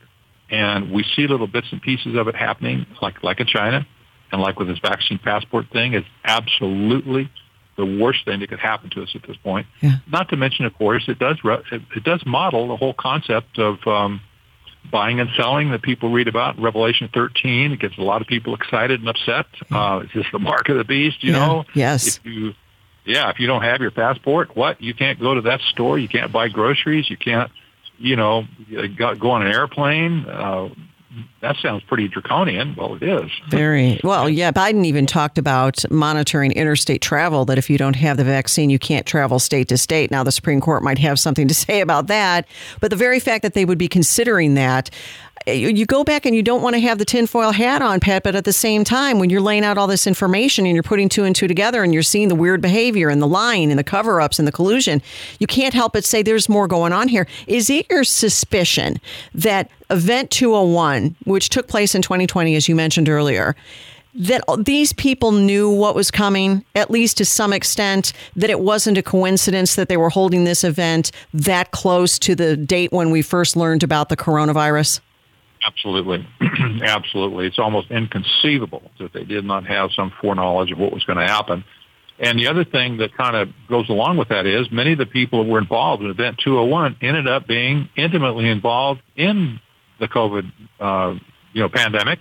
[0.50, 3.86] And we see little bits and pieces of it happening, like, like in China,
[4.32, 5.94] and like with this vaccine passport thing.
[5.94, 7.30] It's absolutely
[7.76, 9.68] the worst thing that could happen to us at this point.
[9.82, 9.98] Yeah.
[10.10, 14.22] Not to mention, of course, it does it does model the whole concept of um,
[14.90, 16.56] buying and selling that people read about.
[16.56, 19.48] in Revelation 13 it gets a lot of people excited and upset.
[19.70, 21.46] Uh, it's just the mark of the beast, you yeah.
[21.46, 21.66] know.
[21.74, 22.18] Yes.
[22.18, 22.54] If you
[23.06, 24.82] yeah, if you don't have your passport, what?
[24.82, 25.98] You can't go to that store.
[25.98, 27.10] You can't buy groceries.
[27.10, 27.52] You can't,
[27.98, 28.44] you know,
[28.98, 30.26] go on an airplane.
[30.26, 30.70] Uh,
[31.44, 32.74] that sounds pretty draconian.
[32.74, 33.30] Well, it is.
[33.50, 34.30] Very well.
[34.30, 37.44] Yeah, Biden even talked about monitoring interstate travel.
[37.44, 40.10] That if you don't have the vaccine, you can't travel state to state.
[40.10, 42.48] Now, the Supreme Court might have something to say about that,
[42.80, 44.90] but the very fact that they would be considering that,
[45.46, 48.24] eh, you go back and you don't want to have the tinfoil hat on, Pat,
[48.24, 51.10] but at the same time, when you're laying out all this information and you're putting
[51.10, 53.84] two and two together and you're seeing the weird behavior and the lying and the
[53.84, 55.02] cover ups and the collusion,
[55.40, 57.28] you can't help but say there's more going on here.
[57.48, 59.02] Is it your suspicion
[59.36, 63.56] that Event 201, which took place in 2020, as you mentioned earlier,
[64.16, 68.98] that these people knew what was coming, at least to some extent, that it wasn't
[68.98, 73.22] a coincidence that they were holding this event that close to the date when we
[73.22, 75.00] first learned about the coronavirus?
[75.66, 76.28] Absolutely.
[76.84, 77.48] Absolutely.
[77.48, 81.28] It's almost inconceivable that they did not have some foreknowledge of what was going to
[81.28, 81.64] happen.
[82.20, 85.06] And the other thing that kind of goes along with that is many of the
[85.06, 89.60] people who were involved in Event 201 ended up being intimately involved in
[90.00, 91.16] the COVID, uh,
[91.54, 92.20] you know, pandemic,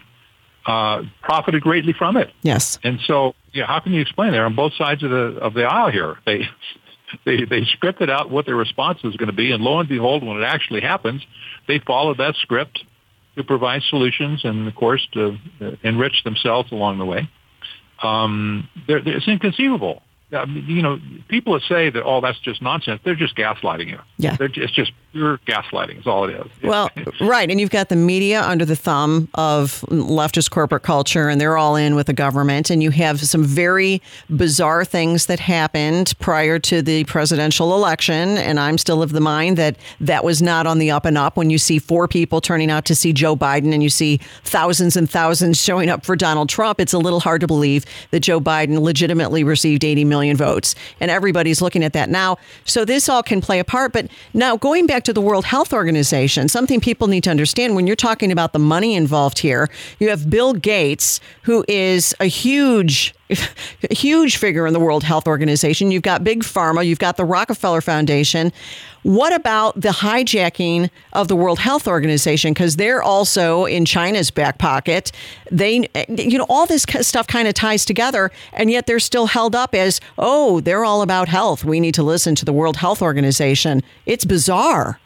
[0.67, 2.31] uh, profited greatly from it.
[2.43, 2.79] Yes.
[2.85, 4.33] And so, yeah, how can you explain?
[4.33, 6.19] They're on both sides of the of the aisle here.
[6.25, 6.43] They
[7.25, 10.25] they they scripted out what their response was going to be, and lo and behold,
[10.25, 11.23] when it actually happens,
[11.69, 12.85] they followed that script
[13.37, 17.31] to provide solutions and, of course, to uh, enrich themselves along the way.
[18.03, 20.03] Um, they're, they're, it's inconceivable
[20.47, 23.99] you know, people that say that, oh, that's just nonsense, they're just gaslighting you.
[24.17, 24.37] Yeah.
[24.37, 26.47] They're, it's just pure gaslighting is all it is.
[26.73, 27.51] Well, right.
[27.51, 31.77] And you've got the media under the thumb of leftist corporate culture, and they're all
[31.77, 32.71] in with the government.
[32.71, 34.01] And you have some very
[34.35, 38.39] bizarre things that happened prior to the presidential election.
[38.39, 41.37] And I'm still of the mind that that was not on the up and up
[41.37, 44.97] when you see four people turning out to see Joe Biden and you see thousands
[44.97, 46.81] and thousands showing up for Donald Trump.
[46.81, 50.75] It's a little hard to believe that Joe Biden legitimately received 80 million million votes.
[51.01, 52.39] And everybody's looking at that now.
[52.65, 53.93] So this all can play a part.
[53.93, 57.87] But now going back to the World Health Organization, something people need to understand when
[57.87, 63.15] you're talking about the money involved here, you have Bill Gates, who is a huge
[63.91, 65.91] huge figure in the World Health Organization.
[65.91, 68.53] You've got Big Pharma, you've got the Rockefeller Foundation.
[69.03, 72.53] What about the hijacking of the World Health Organization?
[72.53, 75.11] Because they're also in China's back pocket.
[75.51, 79.57] They, you know, all this stuff kind of ties together, and yet they're still held
[79.57, 81.65] up as, oh, they're all about health.
[81.65, 83.83] We need to listen to the World Health Organization.
[84.07, 85.01] It's bizarre.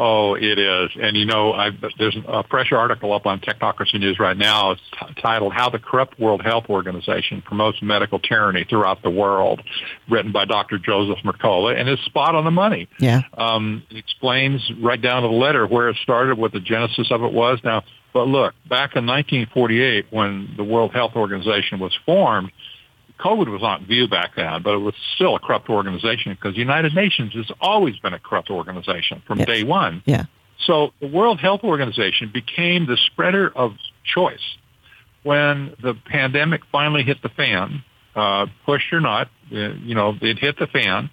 [0.00, 0.90] Oh, it is.
[1.02, 4.70] And you know, I, there's a fresh article up on Technocracy News right now.
[4.70, 9.60] It's t- titled "How the Corrupt World Health Organization Promotes Medical Tyranny Throughout the World,"
[10.08, 10.78] written by Dr.
[10.78, 12.88] Joseph Mercola, and it's spot on the money.
[13.00, 13.22] Yeah.
[13.36, 17.24] Um, it explains right down to the letter where it started, what the genesis of
[17.24, 17.58] it was.
[17.64, 17.82] Now,
[18.12, 22.52] but look, back in 1948, when the World Health Organization was formed,
[23.18, 26.60] COVID was not viewed back then, but it was still a corrupt organization because the
[26.60, 29.48] United Nations has always been a corrupt organization from yes.
[29.48, 30.02] day one.
[30.06, 30.24] Yeah.
[30.66, 34.56] So the World Health Organization became the spreader of choice.
[35.22, 37.82] When the pandemic finally hit the fan,
[38.14, 41.10] uh, pushed or not, uh, you know, it hit the fan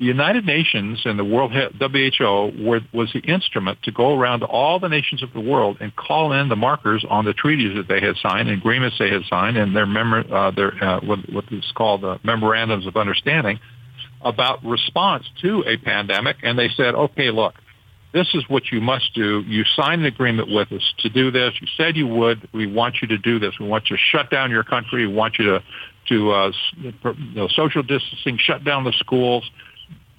[0.00, 4.46] the United Nations and the World WHO were, was the instrument to go around to
[4.46, 7.86] all the nations of the world and call in the markers on the treaties that
[7.86, 11.18] they had signed, and agreements they had signed, and their mem- uh, their uh, what,
[11.30, 13.60] what is called the memorandums of understanding
[14.22, 16.36] about response to a pandemic.
[16.42, 17.54] And they said, okay, look,
[18.14, 19.44] this is what you must do.
[19.46, 21.52] You signed an agreement with us to do this.
[21.60, 22.48] You said you would.
[22.54, 23.58] We want you to do this.
[23.60, 25.06] We want you to shut down your country.
[25.06, 25.62] We want you to
[26.08, 26.94] to uh, you
[27.34, 29.48] know, social distancing, shut down the schools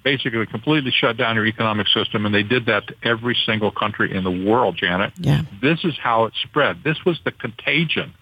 [0.02, 4.14] basically completely shut down your economic system, and they did that to every single country
[4.14, 5.12] in the world, Janet.
[5.18, 5.42] Yeah.
[5.60, 6.82] This is how it spread.
[6.84, 8.14] This was the contagion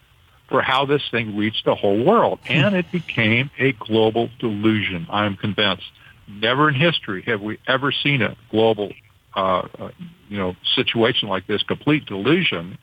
[0.49, 2.53] for how this thing reached the whole world, hmm.
[2.53, 5.07] and it became a global delusion.
[5.09, 5.91] I am convinced.
[6.29, 8.93] Never in history have we ever seen a global,
[9.35, 9.91] uh, uh,
[10.29, 12.79] you know, situation like this, complete delusion.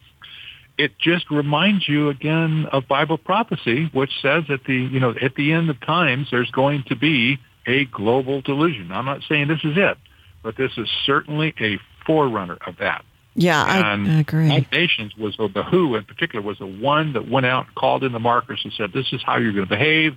[0.77, 5.35] It just reminds you again of Bible prophecy, which says at the, you know, at
[5.35, 8.91] the end of times, there's going to be a global delusion.
[8.91, 9.97] I'm not saying this is it,
[10.41, 13.03] but this is certainly a forerunner of that.
[13.35, 14.45] Yeah, and I, agree.
[14.45, 18.03] United Nations was the WHO in particular was the one that went out and called
[18.03, 20.15] in the markers and said, "This is how you're going to behave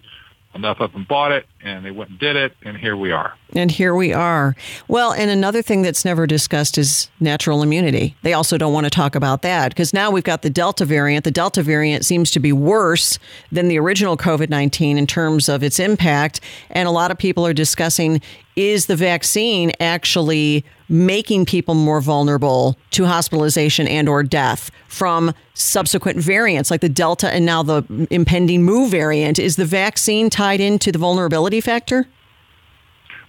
[0.55, 3.35] enough of them bought it and they went and did it and here we are.
[3.55, 4.57] And here we are.
[4.89, 8.17] Well and another thing that's never discussed is natural immunity.
[8.23, 11.25] They also don't want to talk about that because now we've got the delta variant.
[11.25, 13.19] The delta variant seems to be worse
[13.53, 17.55] than the original covid-19 in terms of its impact and a lot of people are
[17.55, 18.21] discussing
[18.57, 26.19] is the vaccine actually making people more vulnerable to hospitalization and or death from subsequent
[26.19, 29.39] variants like the delta and now the impending mu variant.
[29.39, 32.09] Is the vaccine tied into the vulnerability factor?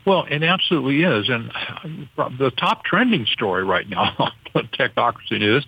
[0.06, 1.30] Well it absolutely is.
[1.30, 1.52] And
[2.18, 4.16] the top trending story right now
[4.56, 5.66] on technocracy news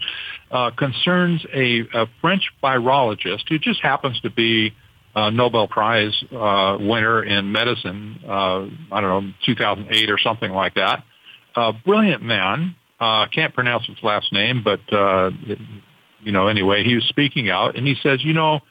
[0.49, 4.73] uh, concerns a, a, french virologist who just happens to be
[5.15, 10.73] a Nobel Prize uh, winner in medicine, uh, I don't know, 2008 or something like
[10.73, 11.03] that.
[11.55, 12.75] A brilliant man.
[12.99, 15.31] Uh, can't pronounce his last name, but uh,
[16.21, 18.61] you know, anyway, he was speaking out, and he says, you know,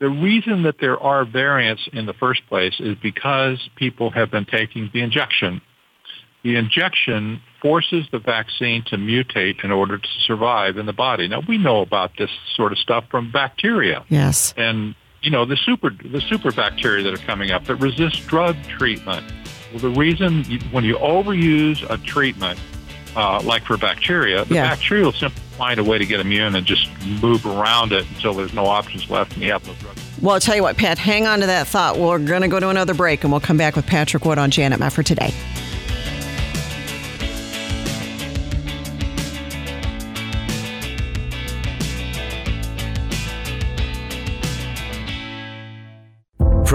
[0.00, 4.44] the reason that there are variants in the first place is because people have been
[4.44, 5.60] taking the injection.
[6.42, 11.26] The injection forces the vaccine to mutate in order to survive in the body.
[11.26, 14.04] Now we know about this sort of stuff from bacteria.
[14.10, 14.52] Yes.
[14.56, 18.56] And you know the super the super bacteria that are coming up that resist drug
[18.68, 19.24] treatment.
[19.74, 22.60] Well, the reason you, when you overuse a treatment,
[23.16, 24.68] uh, like for bacteria, the yeah.
[24.68, 26.88] bacteria will simply find a way to get immune and just
[27.20, 29.96] move around it until there's no options left and you have no drug.
[30.22, 31.98] Well, I'll tell you what, Pat, hang on to that thought.
[31.98, 34.52] We're going to go to another break and we'll come back with Patrick Wood on
[34.52, 35.34] Janet Mefford today.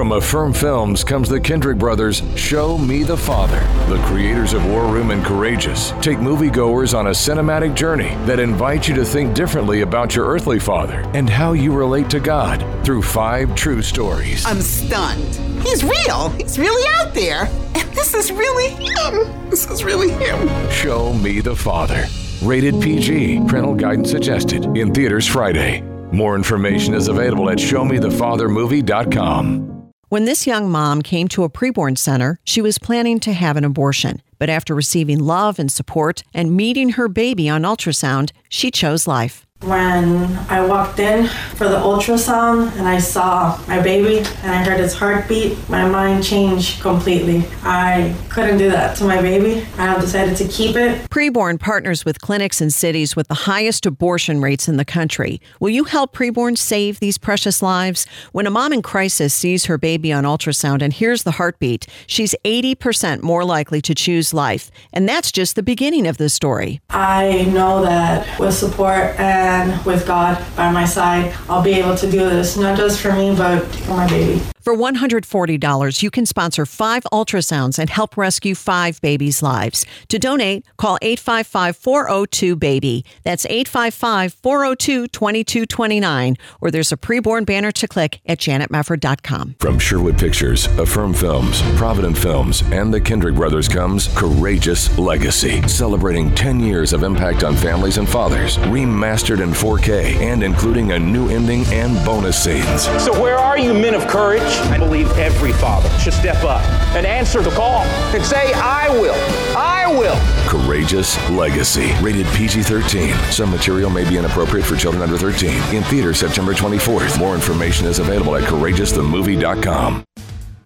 [0.09, 3.59] From Affirm Films comes the Kendrick brothers' Show Me the Father.
[3.93, 8.87] The creators of War Room and Courageous take moviegoers on a cinematic journey that invites
[8.87, 13.03] you to think differently about your earthly father and how you relate to God through
[13.03, 14.43] five true stories.
[14.47, 15.35] I'm stunned.
[15.61, 16.29] He's real.
[16.29, 17.47] He's really out there.
[17.75, 19.51] And this is really him.
[19.51, 20.71] This is really him.
[20.71, 22.07] Show Me the Father.
[22.41, 23.41] Rated PG.
[23.47, 24.75] Parental guidance suggested.
[24.75, 25.81] In theaters Friday.
[26.11, 29.78] More information is available at ShowMeTheFatherMovie.com.
[30.09, 33.63] When this young mom came to a preborn center, she was planning to have an
[33.63, 34.23] abortion.
[34.39, 39.45] But after receiving love and support and meeting her baby on ultrasound, she chose life.
[39.61, 44.79] When I walked in for the ultrasound and I saw my baby and I heard
[44.79, 47.43] his heartbeat, my mind changed completely.
[47.61, 49.67] I couldn't do that to my baby.
[49.77, 51.09] I have decided to keep it.
[51.09, 55.41] Preborn partners with clinics in cities with the highest abortion rates in the country.
[55.59, 58.07] Will you help Preborn save these precious lives?
[58.31, 62.33] When a mom in crisis sees her baby on ultrasound and hears the heartbeat, she's
[62.45, 64.71] 80% more likely to choose life.
[64.93, 66.79] And that's just the beginning of the story.
[66.91, 71.95] I know that with support and and with God by my side, I'll be able
[71.95, 74.41] to do this, not just for me, but for my baby.
[74.61, 79.85] For $140, you can sponsor five ultrasounds and help rescue five babies' lives.
[80.09, 83.05] To donate, call 855 402 BABY.
[83.23, 86.35] That's 855 402 2229.
[86.59, 89.55] Or there's a preborn banner to click at janetmefford.com.
[89.59, 96.35] From Sherwood Pictures, Affirm Films, Provident Films, and the Kendrick Brothers comes Courageous Legacy, celebrating
[96.35, 101.29] 10 years of impact on families and fathers, remastered in 4K, and including a new
[101.29, 102.83] ending and bonus scenes.
[103.01, 104.48] So, where are you, men of courage?
[104.71, 106.63] I believe every father should step up
[106.95, 107.83] and answer the call
[108.13, 109.15] and say, I will.
[109.57, 110.17] I will.
[110.49, 111.91] Courageous Legacy.
[112.01, 113.13] Rated PG 13.
[113.31, 115.75] Some material may be inappropriate for children under 13.
[115.75, 117.19] In theaters September 24th.
[117.19, 120.03] More information is available at courageousthemovie.com.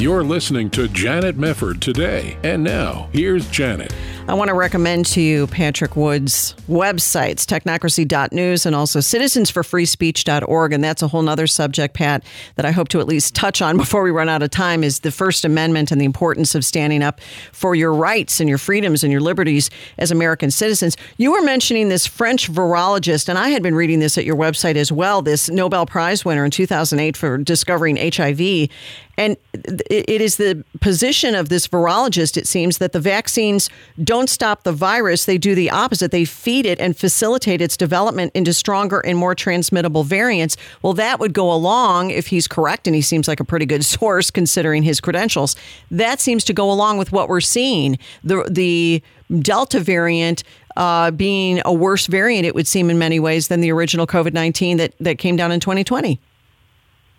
[0.04, 2.38] You're listening to Janet Mefford today.
[2.44, 3.96] And now, here's Janet.
[4.28, 10.74] I want to recommend to you Patrick Wood's websites, technocracy.news and also citizensforfreespeech.org.
[10.74, 12.26] And that's a whole other subject, Pat,
[12.56, 15.00] that I hope to at least touch on before we run out of time is
[15.00, 17.22] the First Amendment and the importance of standing up
[17.54, 20.98] for your rights and your freedoms and your liberties as American citizens.
[21.16, 24.76] You were mentioning this French virologist, and I had been reading this at your website
[24.76, 28.70] as well, this Nobel Prize winner in 2008 for discovering HIV.
[29.18, 33.70] And it is the position of this virologist, it seems, that the vaccines
[34.04, 35.26] don't stop the virus.
[35.26, 36.12] They do the opposite.
[36.12, 40.58] They feed it and facilitate its development into stronger and more transmittable variants.
[40.82, 43.86] Well, that would go along, if he's correct, and he seems like a pretty good
[43.94, 45.56] source considering his credentials.
[45.92, 48.00] That seems to go along with what we're seeing.
[48.24, 49.04] The, the
[49.42, 50.44] Delta variant
[50.76, 54.34] uh, being a worse variant, it would seem in many ways, than the original COVID
[54.34, 56.20] 19 that, that came down in 2020.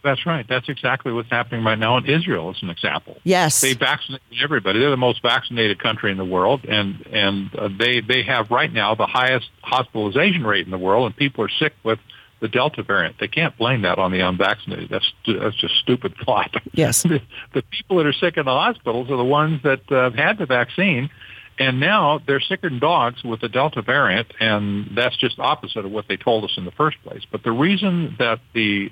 [0.04, 0.44] That's right.
[0.46, 3.16] That's exactly what's happening right now in Israel, as an example.
[3.24, 4.78] Yes, they vaccinate everybody.
[4.78, 8.70] They're the most vaccinated country in the world, and and uh, they they have right
[8.70, 11.98] now the highest hospitalization rate in the world, and people are sick with
[12.40, 13.16] the Delta variant.
[13.18, 14.90] They can't blame that on the unvaccinated.
[14.90, 16.54] That's that's just stupid thought.
[16.74, 17.22] Yes, the,
[17.54, 20.38] the people that are sick in the hospitals are the ones that uh, have had
[20.38, 21.08] the vaccine.
[21.56, 25.92] And now they're sicker than dogs with the Delta variant, and that's just opposite of
[25.92, 27.22] what they told us in the first place.
[27.30, 28.90] But the reason that the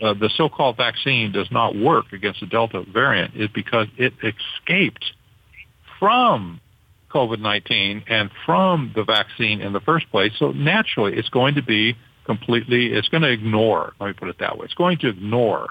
[0.00, 5.04] uh, the so-called vaccine does not work against the Delta variant is because it escaped
[5.98, 6.60] from
[7.10, 10.32] COVID-19 and from the vaccine in the first place.
[10.38, 14.38] So naturally, it's going to be completely, it's going to ignore, let me put it
[14.38, 15.68] that way, it's going to ignore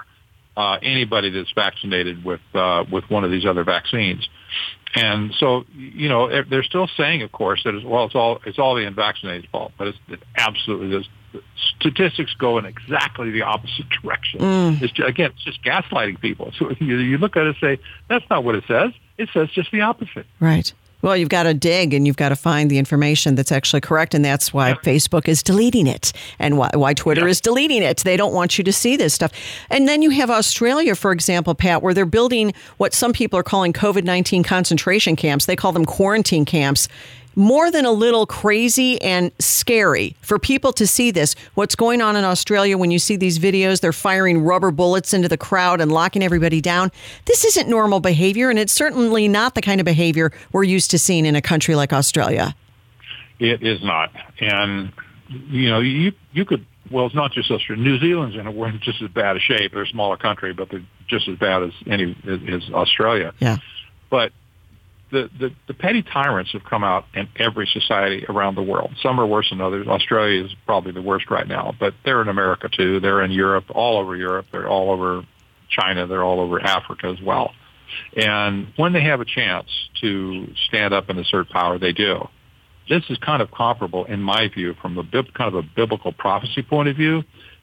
[0.56, 4.28] uh, anybody that's vaccinated with uh, with one of these other vaccines.
[4.96, 8.58] And so, you know, they're still saying, of course, that it's, well, it's all it's
[8.58, 11.06] all the unvaccinated's fault, but it's, it absolutely is
[11.76, 14.40] statistics go in exactly the opposite direction.
[14.40, 14.82] Mm.
[14.82, 16.52] It's just, again, it's just gaslighting people.
[16.58, 18.92] So you, you look at it and say, that's not what it says.
[19.16, 20.26] It says just the opposite.
[20.40, 20.72] Right.
[21.00, 24.14] Well, you've got to dig and you've got to find the information that's actually correct.
[24.14, 24.74] And that's why yeah.
[24.76, 27.28] Facebook is deleting it and why, why Twitter yeah.
[27.28, 27.98] is deleting it.
[27.98, 29.32] They don't want you to see this stuff.
[29.70, 33.44] And then you have Australia, for example, Pat, where they're building what some people are
[33.44, 35.46] calling COVID 19 concentration camps.
[35.46, 36.88] They call them quarantine camps
[37.38, 41.36] more than a little crazy and scary for people to see this.
[41.54, 45.28] What's going on in Australia when you see these videos, they're firing rubber bullets into
[45.28, 46.90] the crowd and locking everybody down.
[47.26, 50.98] This isn't normal behavior, and it's certainly not the kind of behavior we're used to
[50.98, 52.56] seeing in a country like Australia.
[53.38, 54.10] It is not.
[54.40, 54.92] And,
[55.28, 57.84] you know, you, you could well, it's not just Australia.
[57.84, 59.72] New Zealand's in a we're in just as bad a shape.
[59.72, 63.32] They're a smaller country, but they're just as bad as any as Australia.
[63.38, 63.58] Yeah.
[64.10, 64.32] But
[65.10, 68.92] the, the, the petty tyrants have come out in every society around the world.
[69.02, 69.86] Some are worse than others.
[69.86, 73.00] Australia is probably the worst right now, but they're in America too.
[73.00, 74.46] They're in Europe, all over Europe.
[74.52, 75.24] They're all over
[75.68, 76.06] China.
[76.06, 77.52] They're all over Africa as well.
[78.16, 79.68] And when they have a chance
[80.00, 82.28] to stand up and assert power, they do.
[82.88, 86.62] This is kind of comparable, in my view, from a kind of a biblical prophecy
[86.62, 87.22] point of view,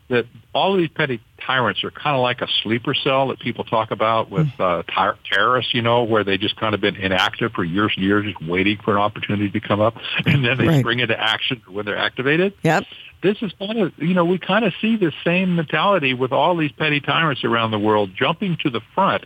[0.09, 0.25] that
[0.55, 3.91] all of these petty tyrants are kind of like a sleeper cell that people talk
[3.91, 4.61] about with Hmm.
[4.61, 8.05] uh, ty- terrorists, you know, where they just kind of been inactive for years and
[8.05, 10.79] years, just waiting for an opportunity to come up, and then they Right.
[10.79, 12.85] spring into action when they're activated Yep.
[13.21, 16.55] this is kind of you know we kind of see the same mentality with all
[16.55, 19.25] these petty tyrants around the world jumping to the front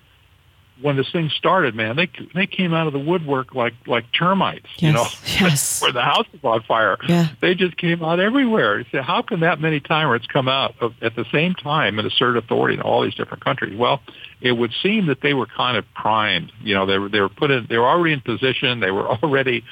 [0.81, 4.67] when this thing started man they they came out of the woodwork like like termites
[4.77, 5.05] you know?
[5.25, 5.81] Yes.
[5.81, 6.97] where the house is on fire.
[7.07, 7.27] Yeah.
[7.41, 8.85] they just came out everywhere.
[8.91, 12.37] So how can that many tyrants come out of, at the same time and assert
[12.37, 13.77] authority in all these different countries?
[13.77, 14.01] Well
[14.41, 17.29] it would seem that they were kind of primed you know they were they were
[17.29, 18.79] put in they were already in position.
[18.79, 19.63] They were already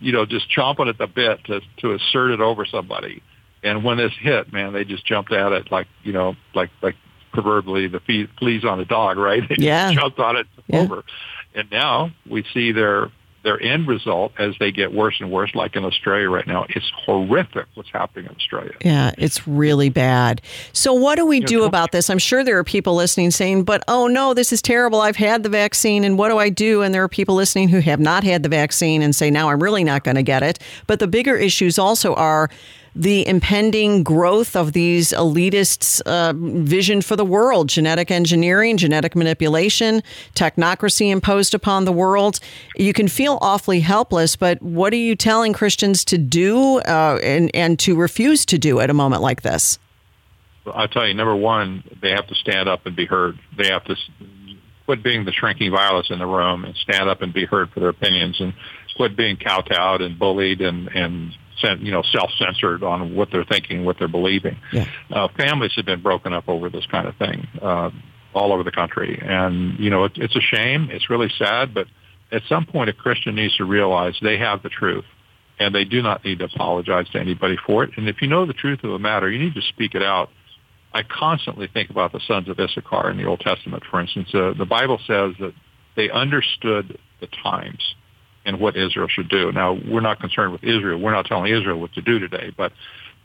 [0.00, 3.22] you know just chomping at the bit to to assert it over somebody.
[3.62, 6.96] And when this hit, man, they just jumped at it like you know, like like
[7.42, 9.42] proverbially the fee- fleas on a dog, right?
[9.48, 9.92] They Yeah.
[9.92, 10.80] jumped on it Yeah.
[10.80, 11.04] over.
[11.54, 13.10] And now we see their
[13.44, 16.66] their end result as they get worse and worse, like in Australia right now.
[16.68, 18.72] It's horrific what's happening in Australia.
[18.84, 20.42] Yeah, it's really bad.
[20.72, 22.10] So, what do we do about this?
[22.10, 25.00] I'm sure there are people listening saying, but oh no, this is terrible.
[25.00, 26.82] I've had the vaccine, and what do I do?
[26.82, 29.62] And there are people listening who have not had the vaccine and say, now I'm
[29.62, 30.58] really not going to get it.
[30.88, 32.50] But the bigger issues also are
[32.98, 40.02] the impending growth of these elitists' uh, vision for the world genetic engineering, genetic manipulation,
[40.34, 42.40] technocracy imposed upon the world.
[42.76, 47.52] You can feel awfully helpless, but what are you telling Christians to do uh, and,
[47.54, 49.78] and to refuse to do at a moment like this?
[50.66, 53.38] I'll tell you, number one, they have to stand up and be heard.
[53.56, 53.96] They have to
[54.86, 57.78] quit being the shrinking violets in the room and stand up and be heard for
[57.78, 58.54] their opinions and
[58.96, 61.32] quit being kowtowed and bullied and, and
[61.62, 64.56] you know, self-censored on what they're thinking, what they're believing.
[64.72, 64.86] Yeah.
[65.10, 67.90] Uh, families have been broken up over this kind of thing uh,
[68.34, 69.20] all over the country.
[69.22, 70.88] And, you know, it, it's a shame.
[70.90, 71.74] It's really sad.
[71.74, 71.86] But
[72.30, 75.04] at some point, a Christian needs to realize they have the truth
[75.58, 77.90] and they do not need to apologize to anybody for it.
[77.96, 80.30] And if you know the truth of the matter, you need to speak it out.
[80.92, 84.28] I constantly think about the sons of Issachar in the Old Testament, for instance.
[84.32, 85.52] Uh, the Bible says that
[85.96, 87.94] they understood the times
[88.48, 89.52] and what Israel should do.
[89.52, 90.98] Now, we're not concerned with Israel.
[90.98, 92.50] We're not telling Israel what to do today.
[92.56, 92.72] But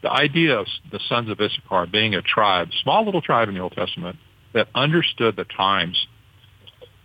[0.01, 3.61] the idea of the sons of Issachar being a tribe, small little tribe in the
[3.61, 4.17] Old Testament,
[4.53, 6.07] that understood the times,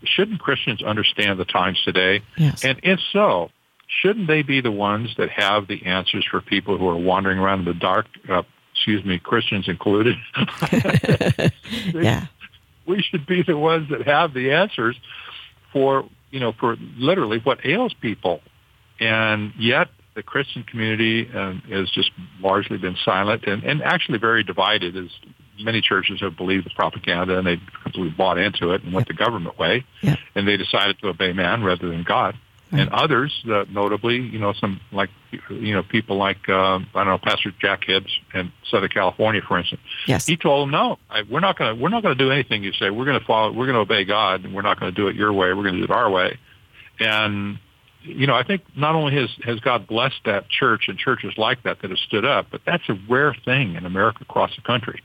[0.02, 2.22] shouldn't Christians understand the times today?
[2.36, 2.64] Yes.
[2.64, 3.50] And if so,
[3.86, 7.60] shouldn't they be the ones that have the answers for people who are wandering around
[7.60, 8.06] in the dark?
[8.28, 8.42] Uh,
[8.74, 10.16] excuse me, Christians included.
[11.94, 12.26] Yeah.
[12.86, 14.96] we should be the ones that have the answers
[15.72, 18.40] for you know for literally what ails people,
[19.00, 22.10] and yet the Christian community um, has just
[22.40, 24.96] largely been silent and, and actually very divided.
[24.96, 25.10] As
[25.60, 29.14] many churches have believed the propaganda and they've completely bought into it and went the
[29.14, 30.16] government way, Yeah.
[30.34, 32.36] and they decided to obey man rather than God.
[32.70, 35.08] And others, uh, notably, you know, some like,
[35.48, 39.58] you know, people like, uh, I don't know, Pastor Jack Hibbs in Southern California, for
[39.58, 39.80] instance.
[40.06, 40.26] Yes.
[40.26, 42.62] He told them, no, I, we're not going to, we're not going to do anything
[42.62, 42.90] you say.
[42.90, 45.08] We're going to follow, we're going to obey God, and we're not going to do
[45.08, 45.48] it your way.
[45.54, 46.38] We're going to do it our way.
[47.00, 47.58] And
[48.02, 51.62] you know, I think not only has has God blessed that church and churches like
[51.64, 55.02] that that have stood up, but that's a rare thing in America across the country.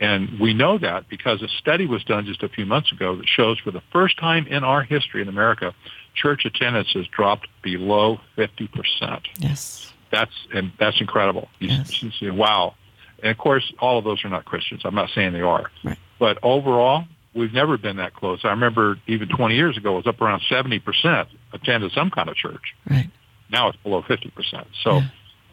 [0.00, 3.28] And we know that because a study was done just a few months ago that
[3.28, 5.74] shows for the first time in our history in America,
[6.14, 9.20] church attendance has dropped below 50%.
[9.38, 9.92] Yes.
[10.10, 11.48] That's and that's incredible.
[11.58, 12.02] You, Yes.
[12.20, 12.74] say, wow.
[13.22, 14.82] And of course, all of those are not Christians.
[14.84, 15.70] I'm not saying they are.
[15.82, 15.98] Right.
[16.18, 18.40] But overall, we've never been that close.
[18.44, 22.36] I remember even 20 years ago, it was up around 70% attended some kind of
[22.36, 22.74] church.
[22.88, 23.10] Right.
[23.50, 24.66] Now it's below 50%.
[24.82, 25.00] So,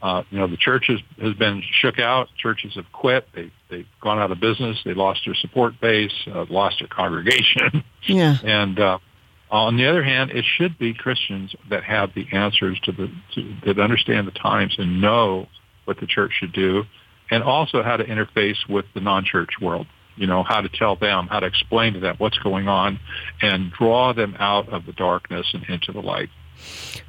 [0.01, 2.29] uh, you know, the church has, has been shook out.
[2.37, 3.27] Churches have quit.
[3.35, 4.77] They, they've gone out of business.
[4.83, 7.83] They lost their support base, uh, lost their congregation.
[8.07, 8.35] Yeah.
[8.43, 8.97] And uh,
[9.51, 13.55] on the other hand, it should be Christians that have the answers to the to,
[13.63, 15.47] that understand the times and know
[15.85, 16.85] what the church should do,
[17.29, 19.85] and also how to interface with the non-church world.
[20.15, 22.99] You know how to tell them, how to explain to them what's going on,
[23.41, 26.29] and draw them out of the darkness and into the light.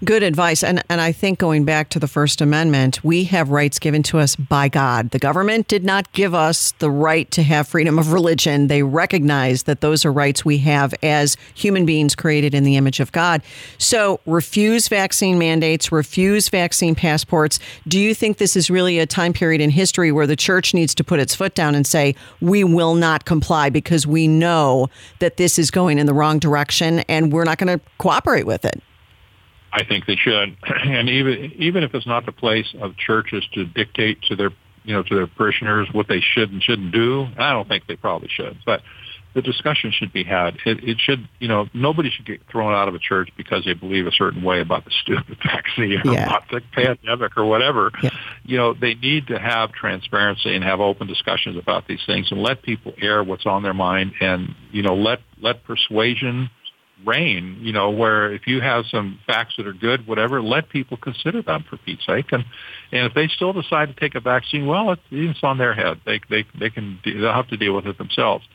[0.05, 0.65] Good advice.
[0.65, 4.19] And, and I think going back to the First Amendment, we have rights given to
[4.19, 5.11] us by God.
[5.11, 8.67] The government did not give us the right to have freedom of religion.
[8.67, 12.99] They recognize that those are rights we have as human beings created in the image
[12.99, 13.43] of God.
[13.79, 17.61] So refuse vaccine mandates, refuse vaccine passports.
[17.87, 20.95] Do you think this is really a time period in history where the church needs
[20.97, 24.89] to put its foot down and say, we will not comply because we know
[25.21, 28.65] that this is going in the wrong direction and we're not going to cooperate with
[28.65, 28.83] it?
[29.73, 33.65] I think they should, and even even if it's not the place of churches to
[33.65, 34.51] dictate to their
[34.85, 37.97] you know to their parishioners what they should and shouldn't do, I don't think they
[37.97, 38.59] probably should.
[38.67, 38.83] But
[39.35, 40.59] the discussion should be had.
[40.67, 43.73] It, it should, you know, nobody should get thrown out of a church because they
[43.73, 46.27] believe a certain way about the stupid vaccine or Yeah.
[46.27, 47.91] about the pandemic or whatever.
[48.03, 48.11] Yeah.
[48.45, 52.43] You know, they need to have transparency and have open discussions about these things and
[52.43, 56.51] let people air what's on their mind and, you know, let, let persuasion
[57.05, 60.97] reign, you know, where if you have some facts that are good, whatever, let people
[60.97, 62.33] consider them for Pete's sake.
[62.33, 62.45] And,
[62.91, 66.01] and if they still decide to take a vaccine, well, it's, it's on their head.
[66.05, 68.47] They, they, they can, they'll have to deal with it themselves.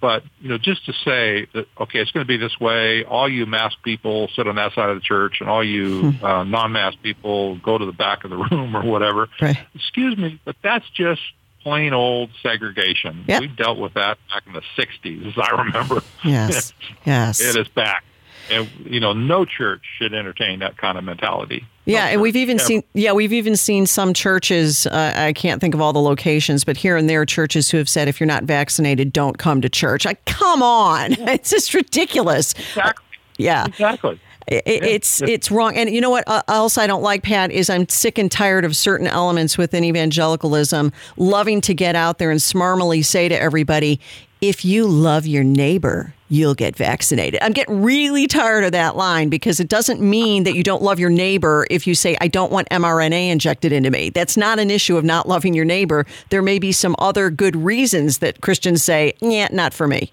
[0.00, 3.04] But, you know, just to say that, okay, it's going to be this way.
[3.04, 6.44] All you masked people sit on that side of the church and all you uh,
[6.44, 9.28] non-masked people go to the back of the room or whatever.
[9.40, 9.56] Right.
[9.74, 11.22] Excuse me, but that's just
[11.66, 13.24] plain old segregation.
[13.26, 13.40] Yep.
[13.40, 16.00] We dealt with that back in the 60s, as I remember.
[16.24, 16.72] Yes.
[17.04, 17.40] Yes.
[17.40, 18.04] It is back.
[18.50, 21.64] And, you know, no church should entertain that kind of mentality.
[21.84, 24.86] Yeah, and we've even seen yeah, we've even seen some churches.
[24.86, 27.88] Uh, I can't think of all the locations, but here and there, churches who have
[27.88, 30.04] said if you're not vaccinated, don't come to church.
[30.04, 32.54] Like, come on, it's just ridiculous.
[32.54, 33.04] Exactly.
[33.38, 34.20] Yeah, Exactly.
[34.50, 35.76] I- it's it's wrong.
[35.76, 38.64] And you know what uh, else I don't like, Pat, is I'm sick and tired
[38.64, 44.00] of certain elements within evangelicalism loving to get out there and smarmily say to everybody,
[44.40, 47.40] if you love your neighbor, you'll get vaccinated.
[47.42, 51.00] I'm getting really tired of that line because it doesn't mean that you don't love
[51.00, 54.10] your neighbor if you say, I don't want mRNA injected into me.
[54.10, 56.04] That's not an issue of not loving your neighbor.
[56.30, 60.12] There may be some other good reasons that Christians say, yeah, not for me.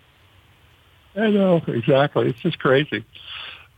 [1.16, 2.30] I know exactly.
[2.30, 3.04] It's just crazy.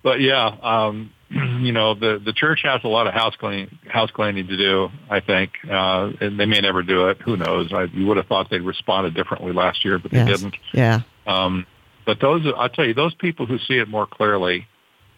[0.05, 4.11] But yeah, um, you know, the the church has a lot of house cleaning house
[4.11, 4.89] cleaning to do.
[5.09, 7.17] I think, uh, and they may never do it.
[7.23, 7.73] Who knows?
[7.73, 10.27] I, you would have thought they'd responded differently last year, but they Yes.
[10.27, 10.55] didn't.
[10.73, 11.01] Yeah.
[11.25, 11.65] Um,
[12.05, 14.67] but those, I'll tell you, those people who see it more clearly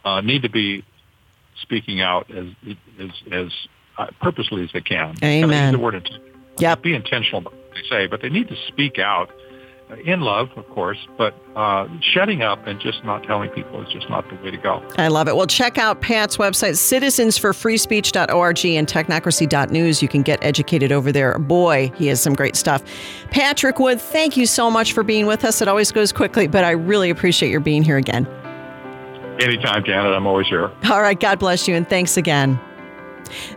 [0.05, 0.85] uh, need to be
[1.61, 2.45] speaking out as
[2.97, 3.47] as, as
[3.97, 5.17] uh, purposely as they can.
[5.21, 5.73] And I Amen.
[5.73, 6.09] the word
[6.59, 6.81] Yep.
[6.81, 9.29] Be intentional they say, but they need to speak out
[10.03, 10.97] in love, of course.
[11.17, 14.57] But uh, shutting up and just not telling people is just not the way to
[14.57, 14.83] go.
[14.97, 15.35] I love it.
[15.35, 20.01] Well, check out Pat's website, citizensforfreespeech.org and technocracy.news.
[20.01, 21.37] You can get educated over there.
[21.39, 22.83] Boy, he has some great stuff.
[23.31, 25.61] Patrick Wood, thank you so much for being with us.
[25.61, 28.27] It always goes quickly, but I really appreciate your being here again.
[29.39, 30.71] Anytime, Janet, I'm always here.
[30.89, 32.59] All right, God bless you, and thanks again.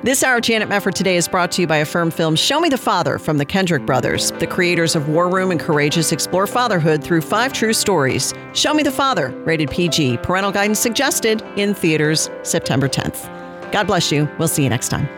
[0.02, 2.78] This hour, Janet Mefford today is brought to you by Affirm Film Show Me the
[2.78, 4.30] Father from the Kendrick Brothers.
[4.32, 8.34] The creators of War Room and Courageous explore fatherhood through five true stories.
[8.54, 10.18] Show Me the Father, rated PG.
[10.18, 13.30] Parental guidance suggested in theaters September 10th.
[13.72, 14.28] God bless you.
[14.38, 15.08] We'll see you next time.